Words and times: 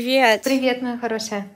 Привет! 0.00 0.40
Привет, 0.44 0.80
моя 0.80 0.96
хорошая. 0.96 1.46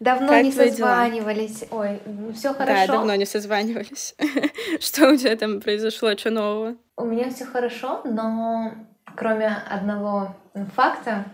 Давно 0.00 0.28
как 0.28 0.44
не 0.44 0.50
созванивались. 0.50 1.60
Дела? 1.60 1.82
Ой, 1.82 2.32
все 2.32 2.54
хорошо. 2.54 2.86
Да, 2.86 2.86
давно 2.86 3.14
не 3.16 3.26
созванивались. 3.26 4.14
Что 4.80 5.10
у 5.10 5.16
тебя 5.18 5.36
там 5.36 5.60
произошло, 5.60 6.16
что 6.16 6.30
нового? 6.30 6.76
У 6.96 7.04
меня 7.04 7.28
все 7.28 7.44
хорошо, 7.44 8.00
но 8.04 8.72
кроме 9.14 9.48
одного 9.48 10.34
факта, 10.74 11.26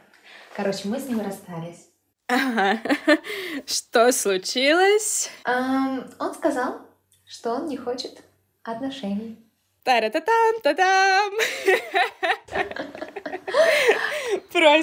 короче, 0.57 0.89
мы 0.89 0.98
с 0.98 1.07
ним 1.07 1.20
расстались. 1.20 1.91
Ага. 2.27 2.80
Что 3.65 4.11
случилось? 4.11 5.30
Um, 5.47 6.12
он 6.19 6.34
сказал, 6.34 6.80
что 7.24 7.52
он 7.52 7.66
не 7.66 7.77
хочет 7.77 8.20
отношений. 8.65 9.38
Та-ра-та-там, 9.84 10.61
та-дам! 10.61 11.33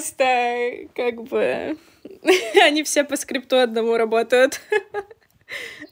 Просто 0.00 0.88
как 0.94 1.24
бы 1.24 1.76
они 2.64 2.82
все 2.84 3.04
по 3.04 3.16
скрипту 3.16 3.58
одному 3.58 3.98
работают. 3.98 4.58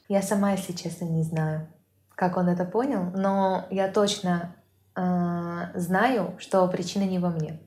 Я 0.08 0.22
сама, 0.22 0.52
если 0.52 0.72
честно, 0.72 1.04
не 1.04 1.22
знаю, 1.22 1.68
как 2.14 2.38
он 2.38 2.48
это 2.48 2.64
понял, 2.64 3.10
но 3.14 3.66
я 3.70 3.88
точно 3.88 4.56
э, 4.96 5.00
знаю, 5.74 6.36
что 6.38 6.66
причина 6.68 7.02
не 7.02 7.18
во 7.18 7.28
мне. 7.28 7.60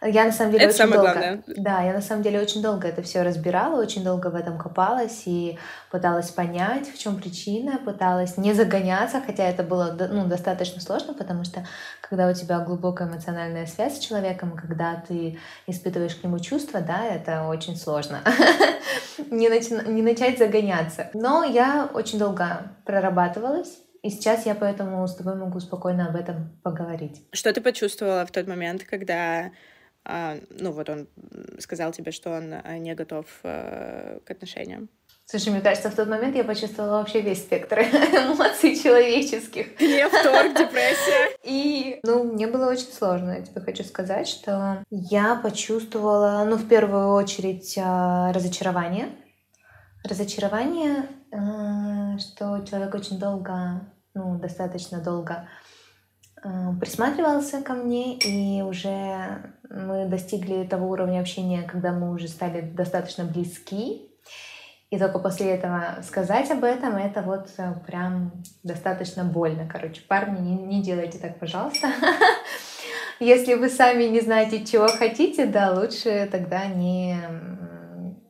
Я 0.00 0.24
на 0.24 0.32
самом 0.32 0.52
деле 0.52 0.64
это 0.64 0.74
очень 0.74 0.78
самое 0.78 1.00
долго, 1.00 1.12
главное. 1.12 1.42
да, 1.56 1.82
я 1.82 1.92
на 1.92 2.00
самом 2.00 2.22
деле 2.22 2.40
очень 2.40 2.62
долго 2.62 2.86
это 2.86 3.02
все 3.02 3.22
разбирала, 3.22 3.80
очень 3.80 4.04
долго 4.04 4.28
в 4.28 4.36
этом 4.36 4.56
копалась 4.56 5.22
и 5.26 5.58
пыталась 5.90 6.30
понять, 6.30 6.88
в 6.88 6.98
чем 6.98 7.16
причина, 7.16 7.78
пыталась 7.84 8.36
не 8.36 8.52
загоняться, 8.52 9.20
хотя 9.24 9.44
это 9.48 9.64
было 9.64 9.96
ну, 10.10 10.26
достаточно 10.26 10.80
сложно, 10.80 11.14
потому 11.14 11.42
что 11.42 11.66
когда 12.00 12.28
у 12.28 12.32
тебя 12.32 12.60
глубокая 12.60 13.08
эмоциональная 13.08 13.66
связь 13.66 13.96
с 13.96 14.04
человеком, 14.04 14.56
когда 14.56 15.02
ты 15.06 15.38
испытываешь 15.66 16.14
к 16.14 16.22
нему 16.22 16.38
чувства, 16.38 16.80
да, 16.80 17.04
это 17.04 17.48
очень 17.48 17.76
сложно 17.76 18.20
не, 19.30 19.48
начи- 19.48 19.88
не 19.88 20.02
начать 20.02 20.38
загоняться. 20.38 21.10
Но 21.12 21.42
я 21.42 21.90
очень 21.92 22.20
долго 22.20 22.70
прорабатывалась, 22.84 23.78
и 24.02 24.10
сейчас 24.10 24.46
я 24.46 24.54
поэтому 24.54 25.06
с 25.08 25.16
тобой 25.16 25.34
могу 25.34 25.58
спокойно 25.58 26.06
об 26.06 26.14
этом 26.14 26.56
поговорить. 26.62 27.26
Что 27.32 27.52
ты 27.52 27.60
почувствовала 27.60 28.24
в 28.24 28.30
тот 28.30 28.46
момент, 28.46 28.84
когда 28.84 29.50
ну 30.08 30.72
вот 30.72 30.88
он 30.88 31.06
сказал 31.58 31.92
тебе, 31.92 32.12
что 32.12 32.30
он 32.30 32.54
а, 32.64 32.78
не 32.78 32.94
готов 32.94 33.26
э, 33.42 34.20
к 34.24 34.30
отношениям. 34.30 34.88
Слушай, 35.26 35.50
мне 35.50 35.60
кажется, 35.60 35.90
в 35.90 35.94
тот 35.94 36.08
момент 36.08 36.34
я 36.34 36.44
почувствовала 36.44 36.98
вообще 36.98 37.20
весь 37.20 37.42
спектр 37.42 37.80
эмоций 37.80 38.74
человеческих. 38.74 39.76
Гнев, 39.78 40.10
торг, 40.10 40.56
депрессия. 40.56 41.36
И, 41.44 42.00
ну, 42.02 42.24
мне 42.24 42.46
было 42.46 42.70
очень 42.70 42.90
сложно. 42.90 43.32
Я 43.32 43.42
тебе 43.42 43.60
хочу 43.60 43.84
сказать, 43.84 44.26
что 44.26 44.82
я 44.90 45.34
почувствовала, 45.34 46.44
ну, 46.48 46.56
в 46.56 46.66
первую 46.66 47.12
очередь, 47.12 47.78
а, 47.78 48.32
разочарование. 48.32 49.10
Разочарование, 50.04 51.08
что 52.18 52.64
человек 52.64 52.94
очень 52.94 53.18
долго, 53.18 53.82
ну, 54.14 54.38
достаточно 54.38 55.02
долго 55.02 55.46
Э, 55.46 55.67
присматривался 56.80 57.62
ко 57.62 57.74
мне, 57.74 58.16
и 58.18 58.62
уже 58.62 59.52
мы 59.70 60.06
достигли 60.06 60.64
того 60.64 60.88
уровня 60.88 61.20
общения, 61.20 61.62
когда 61.62 61.92
мы 61.92 62.12
уже 62.12 62.28
стали 62.28 62.60
достаточно 62.60 63.24
близки. 63.24 64.08
И 64.90 64.98
только 64.98 65.18
после 65.18 65.50
этого 65.50 65.98
сказать 66.02 66.50
об 66.50 66.64
этом, 66.64 66.96
это 66.96 67.20
вот 67.20 67.50
э, 67.58 67.74
прям 67.86 68.32
достаточно 68.62 69.22
больно. 69.22 69.68
Короче, 69.70 70.00
парни, 70.00 70.40
не, 70.40 70.54
не 70.54 70.82
делайте 70.82 71.18
так, 71.18 71.38
пожалуйста. 71.38 71.88
Если 73.20 73.52
вы 73.54 73.68
сами 73.68 74.04
не 74.04 74.20
знаете, 74.20 74.64
чего 74.64 74.88
хотите, 74.88 75.44
да, 75.44 75.72
лучше 75.72 76.26
тогда 76.32 76.66
не, 76.66 77.16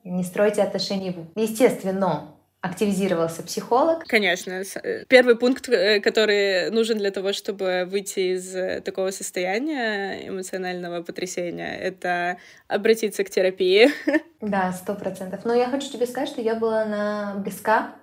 не 0.02 0.24
стройте 0.24 0.62
отношения. 0.62 1.14
Естественно, 1.36 2.37
активизировался 2.60 3.42
психолог. 3.42 4.04
Конечно. 4.04 4.62
Э, 4.82 5.04
первый 5.08 5.36
пункт, 5.36 5.68
э, 5.68 6.00
который 6.00 6.70
нужен 6.70 6.98
для 6.98 7.10
того, 7.10 7.32
чтобы 7.32 7.86
выйти 7.88 8.34
из 8.34 8.54
э, 8.54 8.80
такого 8.80 9.10
состояния 9.12 10.28
эмоционального 10.28 11.02
потрясения, 11.02 11.76
это 11.78 12.38
обратиться 12.66 13.24
к 13.24 13.30
терапии. 13.30 13.90
Да, 14.40 14.72
сто 14.72 14.94
процентов. 14.94 15.44
Но 15.44 15.52
я 15.52 15.66
хочу 15.68 15.90
тебе 15.90 16.06
сказать, 16.06 16.28
что 16.28 16.40
я 16.40 16.54
была 16.54 16.84
на 16.84 17.34
близка, 17.38 17.96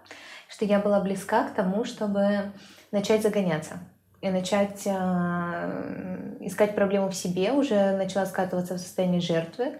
что 0.49 0.65
я 0.65 0.79
была 0.79 0.99
близка 0.99 1.47
к 1.47 1.55
тому, 1.55 1.85
чтобы 1.85 2.51
начать 2.91 3.21
загоняться 3.21 3.79
и 4.19 4.29
начать 4.29 4.85
э, 4.85 6.35
искать 6.41 6.75
проблему 6.75 7.09
в 7.09 7.15
себе, 7.15 7.53
уже 7.53 7.95
начала 7.95 8.25
скатываться 8.25 8.73
в 8.73 8.79
состояние 8.79 9.21
жертвы. 9.21 9.77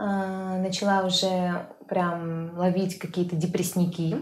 А, 0.00 0.58
начала 0.58 1.04
уже 1.04 1.66
прям 1.88 2.56
ловить 2.56 3.00
какие-то 3.00 3.34
депрессники. 3.34 4.16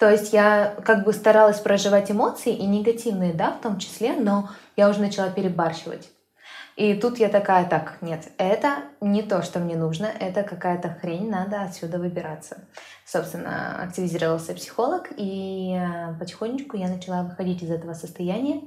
То 0.00 0.10
есть 0.10 0.32
я 0.32 0.74
как 0.84 1.04
бы 1.04 1.12
старалась 1.12 1.60
проживать 1.60 2.10
эмоции 2.10 2.52
и 2.52 2.66
негативные, 2.66 3.32
да, 3.32 3.52
в 3.52 3.60
том 3.60 3.78
числе, 3.78 4.14
но 4.14 4.50
я 4.76 4.88
уже 4.88 5.00
начала 5.00 5.30
перебарщивать. 5.30 6.10
И 6.74 6.94
тут 6.94 7.18
я 7.18 7.28
такая, 7.28 7.68
так, 7.68 7.98
нет, 8.00 8.32
это 8.36 8.78
не 9.00 9.22
то, 9.22 9.42
что 9.42 9.60
мне 9.60 9.76
нужно, 9.76 10.06
это 10.06 10.42
какая-то 10.42 10.88
хрень, 11.00 11.30
надо 11.30 11.62
отсюда 11.62 11.98
выбираться. 11.98 12.64
Собственно, 13.06 13.80
активизировался 13.80 14.54
психолог, 14.54 15.10
и 15.16 15.78
э, 15.78 16.14
потихонечку 16.18 16.76
я 16.76 16.88
начала 16.88 17.22
выходить 17.22 17.62
из 17.62 17.70
этого 17.70 17.94
состояния. 17.94 18.62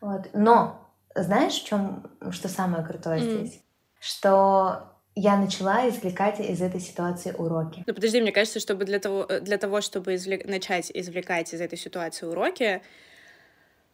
Вот. 0.00 0.28
Но 0.34 0.86
знаешь, 1.16 1.54
в 1.54 1.64
чем, 1.64 2.06
что 2.30 2.48
самое 2.48 2.84
крутое 2.84 3.20
mm. 3.20 3.38
здесь? 3.38 3.60
Что 3.98 4.93
я 5.16 5.36
начала 5.36 5.88
извлекать 5.88 6.40
из 6.40 6.60
этой 6.60 6.80
ситуации 6.80 7.32
уроки. 7.32 7.84
Ну 7.86 7.94
подожди, 7.94 8.20
мне 8.20 8.32
кажется, 8.32 8.58
чтобы 8.58 8.84
для 8.84 8.98
того, 8.98 9.26
э, 9.28 9.40
для 9.40 9.58
того 9.58 9.80
чтобы 9.80 10.16
извлек... 10.16 10.44
начать 10.46 10.90
извлекать 10.92 11.54
из 11.54 11.60
этой 11.60 11.78
ситуации 11.78 12.26
уроки, 12.26 12.82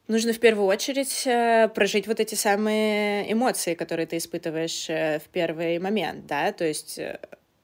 нужно 0.09 0.33
в 0.33 0.41
первую 0.41 0.67
очередь 0.67 1.27
э, 1.27 1.69
прожить 1.75 2.07
вот 2.07 2.21
эти 2.21 2.35
самые 2.35 3.31
эмоции, 3.31 3.75
которые 3.75 4.07
ты 4.07 4.17
испытываешь 4.17 4.89
э, 4.89 5.19
в 5.19 5.29
первый 5.29 5.79
момент, 5.79 6.27
да, 6.27 6.53
то 6.53 6.65
есть 6.65 6.99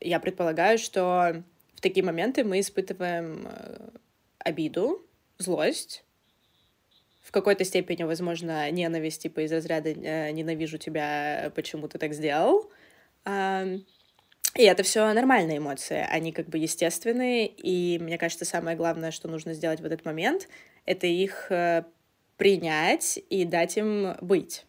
я 0.01 0.21
предполагаю, 0.21 0.77
что 0.79 1.43
в 1.75 1.81
такие 1.81 2.05
моменты 2.05 2.45
мы 2.45 2.61
испытываем 2.61 3.49
обиду, 4.39 5.03
злость, 5.39 6.05
в 7.23 7.33
какой-то 7.33 7.65
степени, 7.65 8.05
возможно, 8.05 8.71
ненависть, 8.71 9.23
типа 9.23 9.41
из 9.41 9.53
разряда 9.53 9.95
«ненавижу 9.95 10.79
тебя, 10.79 11.51
почему 11.57 11.89
ты 11.89 11.99
так 11.99 12.13
сделал», 12.13 12.71
и 13.27 14.63
это 14.63 14.83
все 14.83 15.13
нормальные 15.13 15.59
эмоции, 15.59 16.07
они 16.11 16.33
как 16.33 16.49
бы 16.49 16.59
естественные, 16.59 17.47
и 17.47 17.99
мне 17.99 18.17
кажется, 18.17 18.45
самое 18.45 18.77
главное, 18.77 19.11
что 19.11 19.29
нужно 19.29 19.53
сделать 19.53 19.81
в 19.81 19.85
этот 19.85 20.05
момент, 20.05 20.49
это 20.87 21.07
их 21.07 21.51
э, 21.51 21.85
принять 22.39 23.19
и 23.29 23.45
дать 23.45 23.77
им 23.77 24.15
быть. 24.21 24.65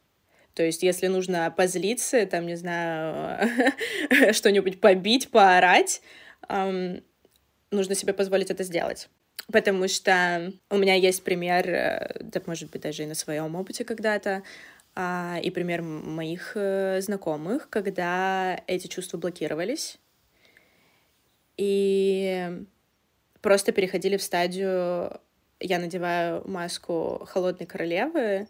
То 0.55 0.63
есть, 0.63 0.81
если 0.83 1.07
нужно 1.07 1.53
позлиться, 1.55 2.25
там, 2.25 2.47
не 2.47 2.55
знаю, 2.55 3.47
что-нибудь 4.33 4.81
побить, 4.81 5.29
поорать, 5.29 6.01
эм, 6.49 7.03
нужно 7.69 7.95
себе 7.95 8.13
позволить 8.13 8.49
это 8.49 8.63
сделать. 8.63 9.07
Потому 9.51 9.87
что 9.87 10.51
у 10.69 10.77
меня 10.77 10.95
есть 10.95 11.23
пример, 11.23 11.69
э, 11.69 12.17
да, 12.21 12.41
может 12.45 12.71
быть, 12.71 12.81
даже 12.81 13.03
и 13.03 13.05
на 13.05 13.15
своем 13.15 13.55
опыте 13.55 13.85
когда-то, 13.85 14.43
и 14.97 15.51
пример 15.51 15.81
моих 15.81 16.53
э, 16.55 17.01
знакомых, 17.01 17.69
когда 17.69 18.59
эти 18.67 18.87
чувства 18.87 19.17
блокировались 19.17 19.99
и 21.57 22.65
просто 23.41 23.71
переходили 23.71 24.17
в 24.17 24.23
стадию 24.23 25.19
я 25.59 25.79
надеваю 25.79 26.43
маску 26.45 27.25
холодной 27.25 27.65
королевы, 27.65 28.47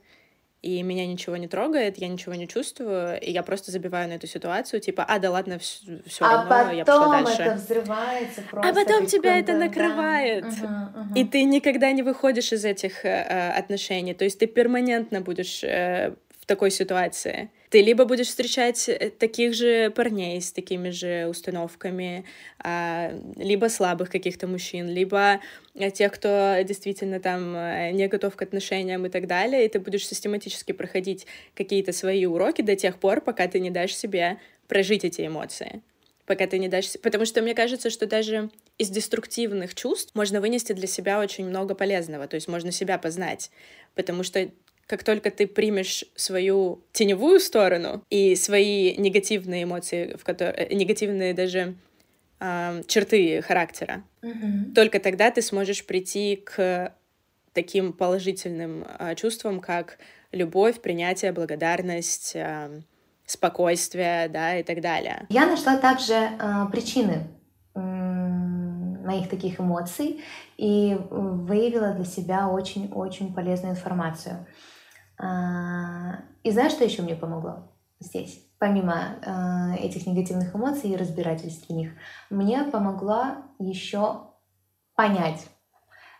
и 0.61 0.81
меня 0.81 1.05
ничего 1.05 1.37
не 1.37 1.47
трогает, 1.47 1.97
я 1.97 2.07
ничего 2.07 2.33
не 2.33 2.47
чувствую, 2.47 3.19
и 3.21 3.31
я 3.31 3.43
просто 3.43 3.71
забиваю 3.71 4.09
на 4.09 4.13
эту 4.13 4.27
ситуацию, 4.27 4.81
типа, 4.81 5.05
а, 5.07 5.19
да 5.19 5.31
ладно, 5.31 5.59
все, 5.59 6.25
а 6.25 6.45
равно, 6.45 6.49
потом 6.49 6.75
я 6.75 6.85
пошла 6.85 7.21
дальше. 7.21 7.41
это 7.43 7.55
взрывается 7.55 8.41
просто. 8.49 8.69
А 8.69 8.73
потом 8.73 9.05
тебя 9.05 9.37
это 9.39 9.53
накрывает, 9.53 10.45
да. 10.61 10.91
угу, 10.93 11.01
угу. 11.01 11.13
и 11.15 11.23
ты 11.25 11.43
никогда 11.43 11.91
не 11.91 12.01
выходишь 12.01 12.51
из 12.51 12.65
этих 12.65 13.05
э, 13.05 13.09
э 13.09 13.51
отношений, 13.51 14.13
то 14.13 14.25
есть 14.25 14.39
ты 14.39 14.47
перманентно 14.47 15.21
будешь 15.21 15.63
э, 15.63 16.15
такой 16.47 16.71
ситуации. 16.71 17.49
Ты 17.69 17.81
либо 17.81 18.05
будешь 18.05 18.27
встречать 18.27 18.87
э, 18.87 19.11
таких 19.11 19.53
же 19.53 19.91
парней 19.91 20.41
с 20.41 20.53
такими 20.53 20.89
же 20.89 21.27
установками, 21.27 22.23
а, 22.59 23.11
либо 23.35 23.67
слабых 23.67 24.09
каких-то 24.09 24.47
мужчин, 24.47 24.87
либо 24.87 25.41
э, 25.75 25.91
тех, 25.91 26.13
кто 26.13 26.57
действительно 26.63 27.19
там 27.19 27.53
э, 27.55 27.91
не 27.91 28.07
готов 28.07 28.35
к 28.37 28.41
отношениям 28.41 29.05
и 29.05 29.09
так 29.09 29.27
далее, 29.27 29.65
и 29.65 29.67
ты 29.67 29.79
будешь 29.79 30.07
систематически 30.07 30.71
проходить 30.71 31.27
какие-то 31.53 31.91
свои 31.91 32.25
уроки 32.25 32.61
до 32.61 32.77
тех 32.77 32.97
пор, 32.97 33.19
пока 33.19 33.47
ты 33.47 33.59
не 33.59 33.69
дашь 33.69 33.93
себе 33.93 34.37
прожить 34.67 35.03
эти 35.03 35.27
эмоции 35.27 35.81
пока 36.25 36.45
ты 36.45 36.59
не 36.59 36.67
дашь... 36.67 36.99
Потому 37.01 37.25
что 37.25 37.41
мне 37.41 37.55
кажется, 37.55 37.89
что 37.89 38.05
даже 38.05 38.51
из 38.77 38.89
деструктивных 38.89 39.73
чувств 39.73 40.13
можно 40.13 40.41
вынести 40.41 40.73
для 40.73 40.85
себя 40.85 41.21
очень 41.21 41.45
много 41.45 41.73
полезного, 41.73 42.27
то 42.27 42.35
есть 42.35 42.49
можно 42.49 42.71
себя 42.73 42.97
познать, 42.97 43.49
потому 43.95 44.23
что 44.23 44.51
как 44.87 45.03
только 45.03 45.29
ты 45.31 45.47
примешь 45.47 46.05
свою 46.15 46.81
теневую 46.93 47.39
сторону 47.39 48.03
и 48.09 48.35
свои 48.35 48.95
негативные 48.97 49.63
эмоции, 49.63 50.15
в 50.15 50.23
которые, 50.23 50.69
негативные 50.73 51.33
даже 51.33 51.75
э, 52.39 52.83
черты 52.87 53.41
характера, 53.41 54.03
Мгм. 54.21 54.73
только 54.73 54.99
тогда 54.99 55.29
ты 55.29 55.41
сможешь 55.41 55.85
прийти 55.85 56.37
к 56.37 56.93
таким 57.53 57.91
положительным 57.91 58.85
э, 58.99 59.15
чувствам, 59.15 59.59
как 59.59 59.97
любовь, 60.31 60.79
принятие, 60.81 61.33
благодарность, 61.33 62.31
э, 62.35 62.81
спокойствие, 63.25 64.29
да, 64.29 64.57
и 64.57 64.63
так 64.63 64.79
далее. 64.79 65.25
Я 65.29 65.47
нашла 65.47 65.77
также 65.77 66.13
э, 66.13 66.65
причины 66.71 67.27
моих 69.07 69.29
таких 69.29 69.59
эмоций 69.59 70.21
и 70.57 70.93
э, 70.93 70.97
выявила 71.09 71.93
для 71.93 72.05
себя 72.05 72.49
очень-очень 72.49 73.33
полезную 73.33 73.73
информацию. 73.73 74.45
А, 75.17 76.19
И 76.43 76.51
знаешь, 76.51 76.73
что 76.73 76.83
еще 76.83 77.01
мне 77.01 77.15
помогло 77.15 77.71
здесь? 77.99 78.43
Помимо 78.59 79.17
э, 79.21 79.77
этих 79.85 80.07
негативных 80.07 80.55
эмоций 80.55 80.89
и 80.89 80.95
разбирательств 80.95 81.69
в 81.69 81.73
них, 81.73 81.91
мне 82.29 82.63
помогла 82.63 83.43
еще 83.59 84.31
понять, 84.95 85.47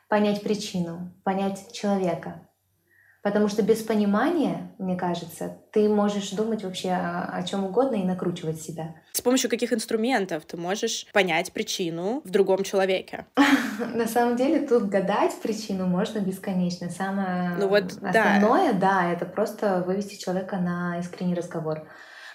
понять 0.07 0.43
причину, 0.43 1.11
понять 1.23 1.71
человека. 1.73 2.46
Потому 3.27 3.49
что 3.49 3.61
без 3.61 3.83
понимания, 3.83 4.71
мне 4.77 4.95
кажется, 4.95 5.57
ты 5.73 5.89
можешь 5.89 6.29
думать 6.29 6.63
вообще 6.63 6.91
о, 6.91 7.43
чем 7.43 7.65
угодно 7.65 7.95
и 7.95 8.05
накручивать 8.05 8.61
себя. 8.61 8.95
С 9.11 9.19
помощью 9.19 9.49
каких 9.49 9.73
инструментов 9.73 10.45
ты 10.45 10.55
можешь 10.55 11.07
понять 11.11 11.51
причину 11.51 12.21
в 12.23 12.29
другом 12.29 12.63
человеке? 12.63 13.25
На 13.93 14.07
самом 14.07 14.37
деле 14.37 14.65
тут 14.65 14.85
гадать 14.85 15.35
причину 15.41 15.87
можно 15.87 16.19
бесконечно. 16.19 16.89
Самое 16.89 17.57
Ну 17.59 17.67
вот, 17.67 17.99
да. 17.99 18.11
основное, 18.11 18.71
да. 18.71 19.11
это 19.11 19.25
просто 19.25 19.83
вывести 19.85 20.15
человека 20.15 20.55
на 20.55 20.97
искренний 20.99 21.35
разговор. 21.35 21.85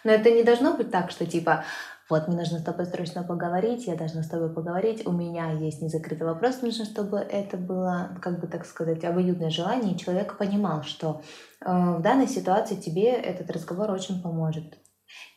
Но 0.04 0.12
это 0.12 0.30
не 0.30 0.42
должно 0.42 0.76
быть 0.76 0.90
так, 0.90 1.10
что 1.10 1.24
типа 1.24 1.64
вот 2.12 2.28
мне 2.28 2.36
нужно 2.36 2.58
с 2.58 2.62
тобой 2.62 2.84
срочно 2.84 3.22
поговорить, 3.22 3.86
я 3.86 3.96
должна 3.96 4.22
с 4.22 4.28
тобой 4.28 4.52
поговорить, 4.52 5.06
у 5.06 5.12
меня 5.12 5.50
есть 5.52 5.80
незакрытый 5.80 6.26
вопрос, 6.26 6.60
нужно, 6.60 6.84
чтобы 6.84 7.16
это 7.16 7.56
было, 7.56 8.18
как 8.20 8.38
бы 8.38 8.46
так 8.46 8.66
сказать, 8.66 9.02
обоюдное 9.02 9.48
желание, 9.48 9.94
и 9.94 9.98
человек 9.98 10.36
понимал, 10.36 10.82
что 10.82 11.22
э, 11.60 11.70
в 11.70 12.02
данной 12.02 12.28
ситуации 12.28 12.74
тебе 12.74 13.12
этот 13.12 13.50
разговор 13.50 13.90
очень 13.90 14.22
поможет. 14.22 14.78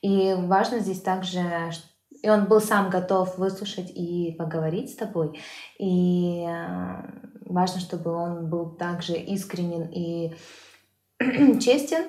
И 0.02 0.34
важно 0.34 0.80
здесь 0.80 1.02
также, 1.02 1.40
и 2.22 2.30
он 2.30 2.46
был 2.46 2.60
сам 2.60 2.90
готов 2.90 3.38
выслушать 3.38 3.90
и 3.90 4.36
поговорить 4.38 4.92
с 4.92 4.96
тобой, 4.96 5.40
и 5.80 6.46
э, 6.46 7.36
важно, 7.46 7.80
чтобы 7.80 8.12
он 8.12 8.50
был 8.50 8.76
также 8.76 9.14
искренен 9.14 9.88
и 9.94 10.36
честен, 11.60 12.04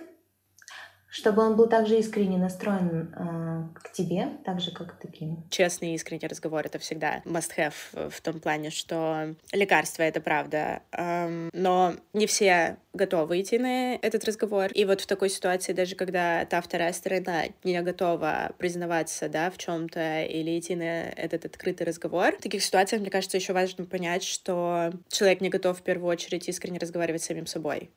чтобы 1.09 1.43
он 1.43 1.57
был 1.57 1.69
также 1.69 1.99
искренне 1.99 2.37
настроен 2.37 3.15
э, 3.15 3.79
к 3.81 3.93
тебе, 3.93 4.29
так 4.45 4.61
же, 4.61 4.73
как 4.73 4.99
ты 4.99 5.09
к 5.09 5.21
нему. 5.21 5.45
Честный 5.51 5.93
и 5.93 5.95
искренний 5.95 6.27
разговор— 6.27 6.63
это 6.67 6.79
всегда 6.79 7.23
must-have 7.25 8.11
в 8.11 8.21
том 8.21 8.41
плане, 8.41 8.71
что 8.71 9.35
лекарство— 9.53 10.03
это 10.05 10.21
правда, 10.21 10.83
эм, 10.93 11.51
но 11.53 11.95
не 12.13 12.27
все 12.27 12.79
готовы 12.93 13.41
идти 13.41 13.59
на 13.59 13.95
этот 13.95 14.25
разговор. 14.25 14.73
И 14.73 14.85
вот 14.85 15.01
в 15.01 15.07
такой 15.07 15.31
ситуации, 15.31 15.73
даже 15.73 15.95
когда 15.95 16.45
та 16.47 16.61
вторая 16.61 16.93
сторона 16.93 17.45
не 17.63 17.81
готова 17.83 18.53
признаваться, 18.59 19.29
да, 19.29 19.51
в 19.51 19.59
чем 19.59 19.89
то 19.89 20.25
или 20.25 20.59
идти 20.59 20.75
на 20.75 21.11
этот 21.11 21.45
открытый 21.45 21.87
разговор, 21.87 22.37
в 22.37 22.43
таких 22.43 22.63
ситуациях, 22.63 23.03
мне 23.03 23.11
кажется, 23.11 23.37
еще 23.37 23.53
важно 23.53 23.85
понять, 23.85 24.25
что 24.25 24.93
человек 25.09 25.41
не 25.41 25.51
готов 25.51 25.79
в 25.79 25.83
первую 25.83 26.11
очередь 26.11 26.49
искренне 26.49 26.79
разговаривать 26.79 27.23
с 27.23 27.27
самим 27.27 27.47
собой. 27.47 27.91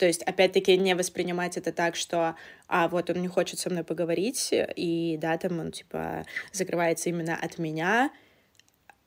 То 0.00 0.06
есть, 0.06 0.22
опять-таки, 0.22 0.78
не 0.78 0.94
воспринимать 0.94 1.58
это 1.58 1.72
так, 1.72 1.94
что, 1.94 2.34
а, 2.68 2.88
вот 2.88 3.10
он 3.10 3.20
не 3.20 3.28
хочет 3.28 3.58
со 3.58 3.68
мной 3.68 3.84
поговорить, 3.84 4.48
и, 4.50 5.18
да, 5.20 5.36
там 5.36 5.60
он, 5.60 5.72
типа, 5.72 6.24
закрывается 6.52 7.10
именно 7.10 7.36
от 7.36 7.58
меня. 7.58 8.10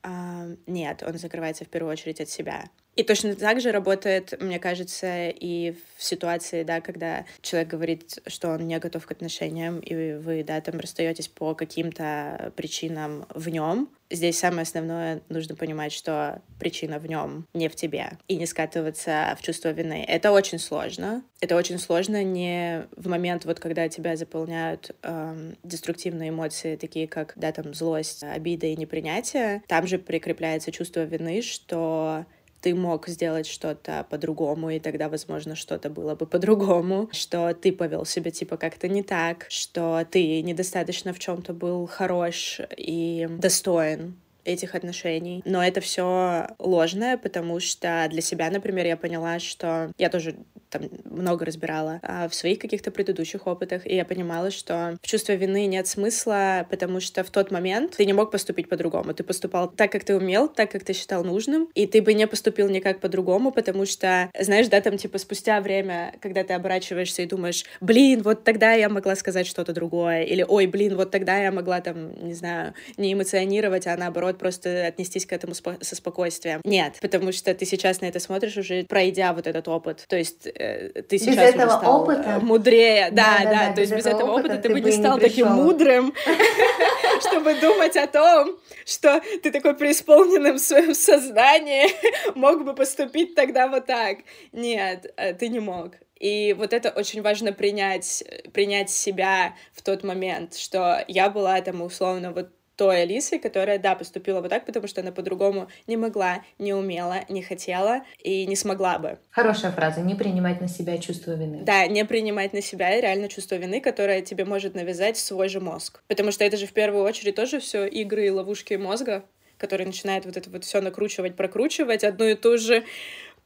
А, 0.03 0.45
нет, 0.67 1.01
он 1.01 1.17
закрывается 1.17 1.65
в 1.65 1.69
первую 1.69 1.91
очередь 1.91 2.21
от 2.21 2.29
себя. 2.29 2.65
И 2.95 3.03
точно 3.03 3.35
так 3.35 3.59
же 3.59 3.71
работает, 3.71 4.39
мне 4.39 4.59
кажется, 4.59 5.29
и 5.29 5.75
в 5.97 6.03
ситуации, 6.03 6.63
да, 6.63 6.79
когда 6.79 7.25
человек 7.41 7.69
говорит, 7.69 8.19
что 8.27 8.49
он 8.49 8.67
не 8.67 8.77
готов 8.77 9.05
к 9.05 9.11
отношениям, 9.11 9.79
и 9.79 10.13
вы, 10.13 10.43
да, 10.43 10.61
там 10.61 10.79
расстаетесь 10.79 11.27
по 11.27 11.55
каким-то 11.55 12.53
причинам 12.55 13.25
в 13.33 13.49
нем. 13.49 13.89
Здесь 14.11 14.37
самое 14.37 14.61
основное 14.61 15.21
нужно 15.29 15.55
понимать, 15.55 15.91
что 15.91 16.43
причина 16.59 16.99
в 16.99 17.07
нем, 17.07 17.47
не 17.55 17.67
в 17.67 17.75
тебе, 17.75 18.11
и 18.27 18.35
не 18.35 18.45
скатываться 18.45 19.35
в 19.39 19.41
чувство 19.41 19.69
вины. 19.69 20.05
Это 20.07 20.31
очень 20.31 20.59
сложно. 20.59 21.23
Это 21.41 21.55
очень 21.55 21.79
сложно 21.79 22.23
не 22.23 22.85
в 22.95 23.07
момент, 23.07 23.45
вот 23.45 23.59
когда 23.59 23.89
тебя 23.89 24.15
заполняют 24.15 24.95
эм, 25.01 25.57
деструктивные 25.63 26.29
эмоции, 26.29 26.75
такие 26.75 27.07
как, 27.07 27.33
да, 27.37 27.51
там, 27.51 27.73
злость, 27.73 28.23
обида 28.23 28.67
и 28.67 28.75
непринятие. 28.75 29.63
Там 29.67 29.87
же 29.87 29.97
прикрепляется 29.97 30.71
чувство 30.71 31.01
вины, 31.05 31.41
что 31.41 32.25
ты 32.63 32.73
мог 32.73 33.07
сделать 33.07 33.45
что-то 33.45 34.07
по-другому, 34.09 34.69
и 34.69 34.79
тогда, 34.79 35.09
возможно, 35.09 35.55
что-то 35.55 35.89
было 35.89 36.15
бы 36.15 36.25
по-другому, 36.25 37.09
что 37.11 37.53
ты 37.53 37.71
повел 37.71 38.05
себя 38.05 38.31
типа 38.31 38.57
как-то 38.57 38.87
не 38.87 39.03
так, 39.03 39.45
что 39.49 40.05
ты 40.09 40.41
недостаточно 40.41 41.13
в 41.13 41.19
чем-то 41.19 41.53
был 41.53 41.85
хорош 41.85 42.61
и 42.75 43.27
достоин 43.29 44.15
этих 44.45 44.75
отношений. 44.75 45.41
Но 45.45 45.63
это 45.63 45.81
все 45.81 46.47
ложное, 46.59 47.17
потому 47.17 47.59
что 47.59 48.07
для 48.09 48.21
себя, 48.21 48.49
например, 48.49 48.85
я 48.85 48.97
поняла, 48.97 49.39
что 49.39 49.91
я 49.97 50.09
тоже 50.09 50.35
там 50.69 50.89
много 51.05 51.45
разбирала 51.45 51.99
а, 52.01 52.27
в 52.27 52.33
своих 52.33 52.59
каких-то 52.59 52.91
предыдущих 52.91 53.45
опытах, 53.45 53.85
и 53.85 53.95
я 53.95 54.05
понимала, 54.05 54.49
что 54.49 54.97
в 55.01 55.07
чувстве 55.07 55.35
вины 55.35 55.67
нет 55.67 55.87
смысла, 55.87 56.65
потому 56.69 56.99
что 56.99 57.23
в 57.23 57.29
тот 57.29 57.51
момент 57.51 57.97
ты 57.97 58.05
не 58.05 58.13
мог 58.13 58.31
поступить 58.31 58.67
по-другому. 58.67 59.13
Ты 59.13 59.23
поступал 59.23 59.69
так, 59.69 59.91
как 59.91 60.03
ты 60.03 60.15
умел, 60.15 60.47
так, 60.47 60.71
как 60.71 60.83
ты 60.83 60.93
считал 60.93 61.23
нужным, 61.23 61.69
и 61.75 61.85
ты 61.85 62.01
бы 62.01 62.13
не 62.13 62.27
поступил 62.27 62.69
никак 62.69 62.99
по-другому, 62.99 63.51
потому 63.51 63.85
что, 63.85 64.29
знаешь, 64.39 64.67
да, 64.67 64.81
там 64.81 64.97
типа 64.97 65.19
спустя 65.19 65.61
время, 65.61 66.15
когда 66.19 66.43
ты 66.43 66.53
оборачиваешься 66.53 67.21
и 67.21 67.27
думаешь, 67.27 67.65
блин, 67.79 68.23
вот 68.23 68.43
тогда 68.43 68.73
я 68.73 68.89
могла 68.89 69.15
сказать 69.15 69.45
что-то 69.45 69.73
другое, 69.73 70.23
или, 70.23 70.43
ой, 70.47 70.65
блин, 70.65 70.95
вот 70.95 71.11
тогда 71.11 71.37
я 71.37 71.51
могла 71.51 71.81
там, 71.81 72.25
не 72.25 72.33
знаю, 72.33 72.73
не 72.97 73.13
эмоционировать, 73.13 73.85
а 73.85 73.95
наоборот 73.95 74.32
просто 74.33 74.85
отнестись 74.87 75.25
к 75.25 75.33
этому 75.33 75.53
спо- 75.53 75.81
со 75.83 75.95
спокойствием. 75.95 76.61
Нет, 76.63 76.97
потому 77.01 77.31
что 77.31 77.53
ты 77.53 77.65
сейчас 77.65 78.01
на 78.01 78.05
это 78.05 78.19
смотришь 78.19 78.57
уже 78.57 78.83
пройдя 78.83 79.33
вот 79.33 79.47
этот 79.47 79.67
опыт. 79.67 80.05
То 80.07 80.17
есть 80.17 80.47
э, 80.47 81.03
ты 81.07 81.17
Без 81.17 81.23
сейчас 81.23 81.49
этого 81.53 81.67
уже 81.69 81.77
стал 81.77 82.01
опыта? 82.01 82.23
э, 82.23 82.39
мудрее. 82.39 83.09
Да, 83.11 83.39
Да, 83.39 83.43
да, 83.43 83.51
да, 83.51 83.67
да, 83.69 83.73
То 83.73 83.81
есть 83.81 83.91
без 83.93 83.97
без 83.99 84.05
этого 84.05 84.21
этого 84.21 84.31
опыта 84.33 84.53
опыта 84.55 84.67
ты 84.67 84.73
бы 84.73 84.81
не 84.81 84.91
стал 84.91 85.19
таким 85.19 85.47
мудрым, 85.47 86.13
чтобы 87.21 87.55
думать 87.55 87.95
о 87.95 88.07
том, 88.07 88.57
что 88.85 89.21
ты 89.41 89.51
такой 89.51 89.75
преисполненным 89.75 90.55
в 90.55 90.59
своем 90.59 90.93
сознании 90.93 91.87
мог 92.35 92.63
бы 92.63 92.73
поступить 92.75 93.35
тогда 93.35 93.67
вот 93.67 93.85
так. 93.85 94.19
Нет, 94.51 95.11
э, 95.17 95.33
ты 95.33 95.47
не 95.49 95.59
мог. 95.59 95.93
И 96.19 96.53
вот 96.57 96.71
это 96.71 96.89
очень 96.89 97.21
важно 97.21 97.51
принять, 97.51 98.23
принять 98.53 98.89
себя 98.89 99.55
в 99.73 99.81
тот 99.81 100.03
момент, 100.03 100.55
что 100.55 101.03
я 101.07 101.29
была 101.29 101.59
там 101.61 101.81
условно 101.81 102.31
вот 102.31 102.49
той 102.75 103.03
Алисой, 103.03 103.39
которая, 103.39 103.79
да, 103.79 103.95
поступила 103.95 104.41
вот 104.41 104.49
так, 104.49 104.65
потому 104.65 104.87
что 104.87 105.01
она 105.01 105.11
по-другому 105.11 105.67
не 105.87 105.97
могла, 105.97 106.43
не 106.59 106.73
умела, 106.73 107.21
не 107.29 107.41
хотела 107.41 108.01
и 108.19 108.45
не 108.45 108.55
смогла 108.55 108.99
бы. 108.99 109.19
Хорошая 109.29 109.71
фраза. 109.71 110.01
Не 110.01 110.15
принимать 110.15 110.61
на 110.61 110.67
себя 110.67 110.97
чувство 110.97 111.31
вины. 111.31 111.61
Да, 111.63 111.85
не 111.87 112.05
принимать 112.05 112.53
на 112.53 112.61
себя 112.61 112.99
реально 112.99 113.29
чувство 113.29 113.55
вины, 113.55 113.79
которое 113.81 114.21
тебе 114.21 114.45
может 114.45 114.75
навязать 114.75 115.17
свой 115.17 115.49
же 115.49 115.59
мозг. 115.59 116.01
Потому 116.07 116.31
что 116.31 116.43
это 116.43 116.57
же 116.57 116.67
в 116.67 116.73
первую 116.73 117.03
очередь 117.03 117.35
тоже 117.35 117.59
все 117.59 117.85
игры 117.85 118.27
и 118.27 118.29
ловушки 118.29 118.73
мозга, 118.75 119.23
который 119.57 119.85
начинает 119.85 120.25
вот 120.25 120.35
это 120.35 120.49
вот 120.49 120.65
все 120.65 120.81
накручивать, 120.81 121.35
прокручивать 121.35 122.03
одну 122.03 122.25
и 122.25 122.35
ту 122.35 122.57
же 122.57 122.83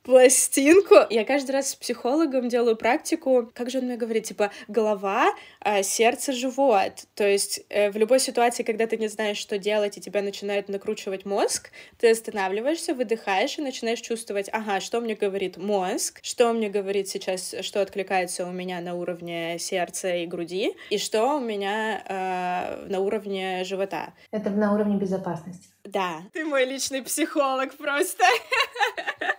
пластинку. 0.08 0.96
Я 1.10 1.26
каждый 1.26 1.52
раз 1.52 1.72
с 1.72 1.76
психологом 1.76 2.48
делаю 2.48 2.78
практику, 2.78 3.52
как 3.54 3.70
же 3.70 3.80
он 3.80 3.86
мне 3.86 3.98
говорит, 3.98 4.24
типа 4.24 4.52
голова, 4.70 5.34
а 5.60 5.84
сердце, 5.84 6.32
живот. 6.32 6.94
То 7.14 7.28
есть 7.28 7.66
э, 7.68 7.92
в 7.92 7.98
любой 7.98 8.22
ситуации, 8.22 8.64
когда 8.64 8.88
ты 8.88 8.96
не 8.96 9.10
знаешь, 9.10 9.38
что 9.38 9.58
делать, 9.58 9.98
и 9.98 10.02
тебя 10.02 10.22
начинает 10.22 10.70
накручивать 10.70 11.26
мозг, 11.26 11.72
ты 12.00 12.10
останавливаешься, 12.10 12.94
выдыхаешь 12.94 13.58
и 13.60 13.62
начинаешь 13.62 14.00
чувствовать, 14.00 14.48
ага, 14.54 14.80
что 14.80 15.02
мне 15.02 15.14
говорит 15.14 15.58
мозг, 15.58 16.22
что 16.24 16.54
мне 16.54 16.70
говорит 16.70 17.10
сейчас, 17.10 17.54
что 17.60 17.82
откликается 17.82 18.48
у 18.48 18.52
меня 18.52 18.80
на 18.80 18.96
уровне 18.96 19.60
сердца 19.60 20.16
и 20.16 20.26
груди, 20.26 20.74
и 20.90 20.98
что 20.98 21.36
у 21.36 21.42
меня 21.42 22.02
э, 22.08 22.86
на 22.88 23.02
уровне 23.02 23.66
живота. 23.66 24.14
Это 24.32 24.52
на 24.52 24.74
уровне 24.74 24.96
безопасности. 24.96 25.68
Да. 25.84 26.22
Ты 26.32 26.46
мой 26.46 26.66
личный 26.66 27.02
психолог 27.02 27.76
просто. 27.76 28.24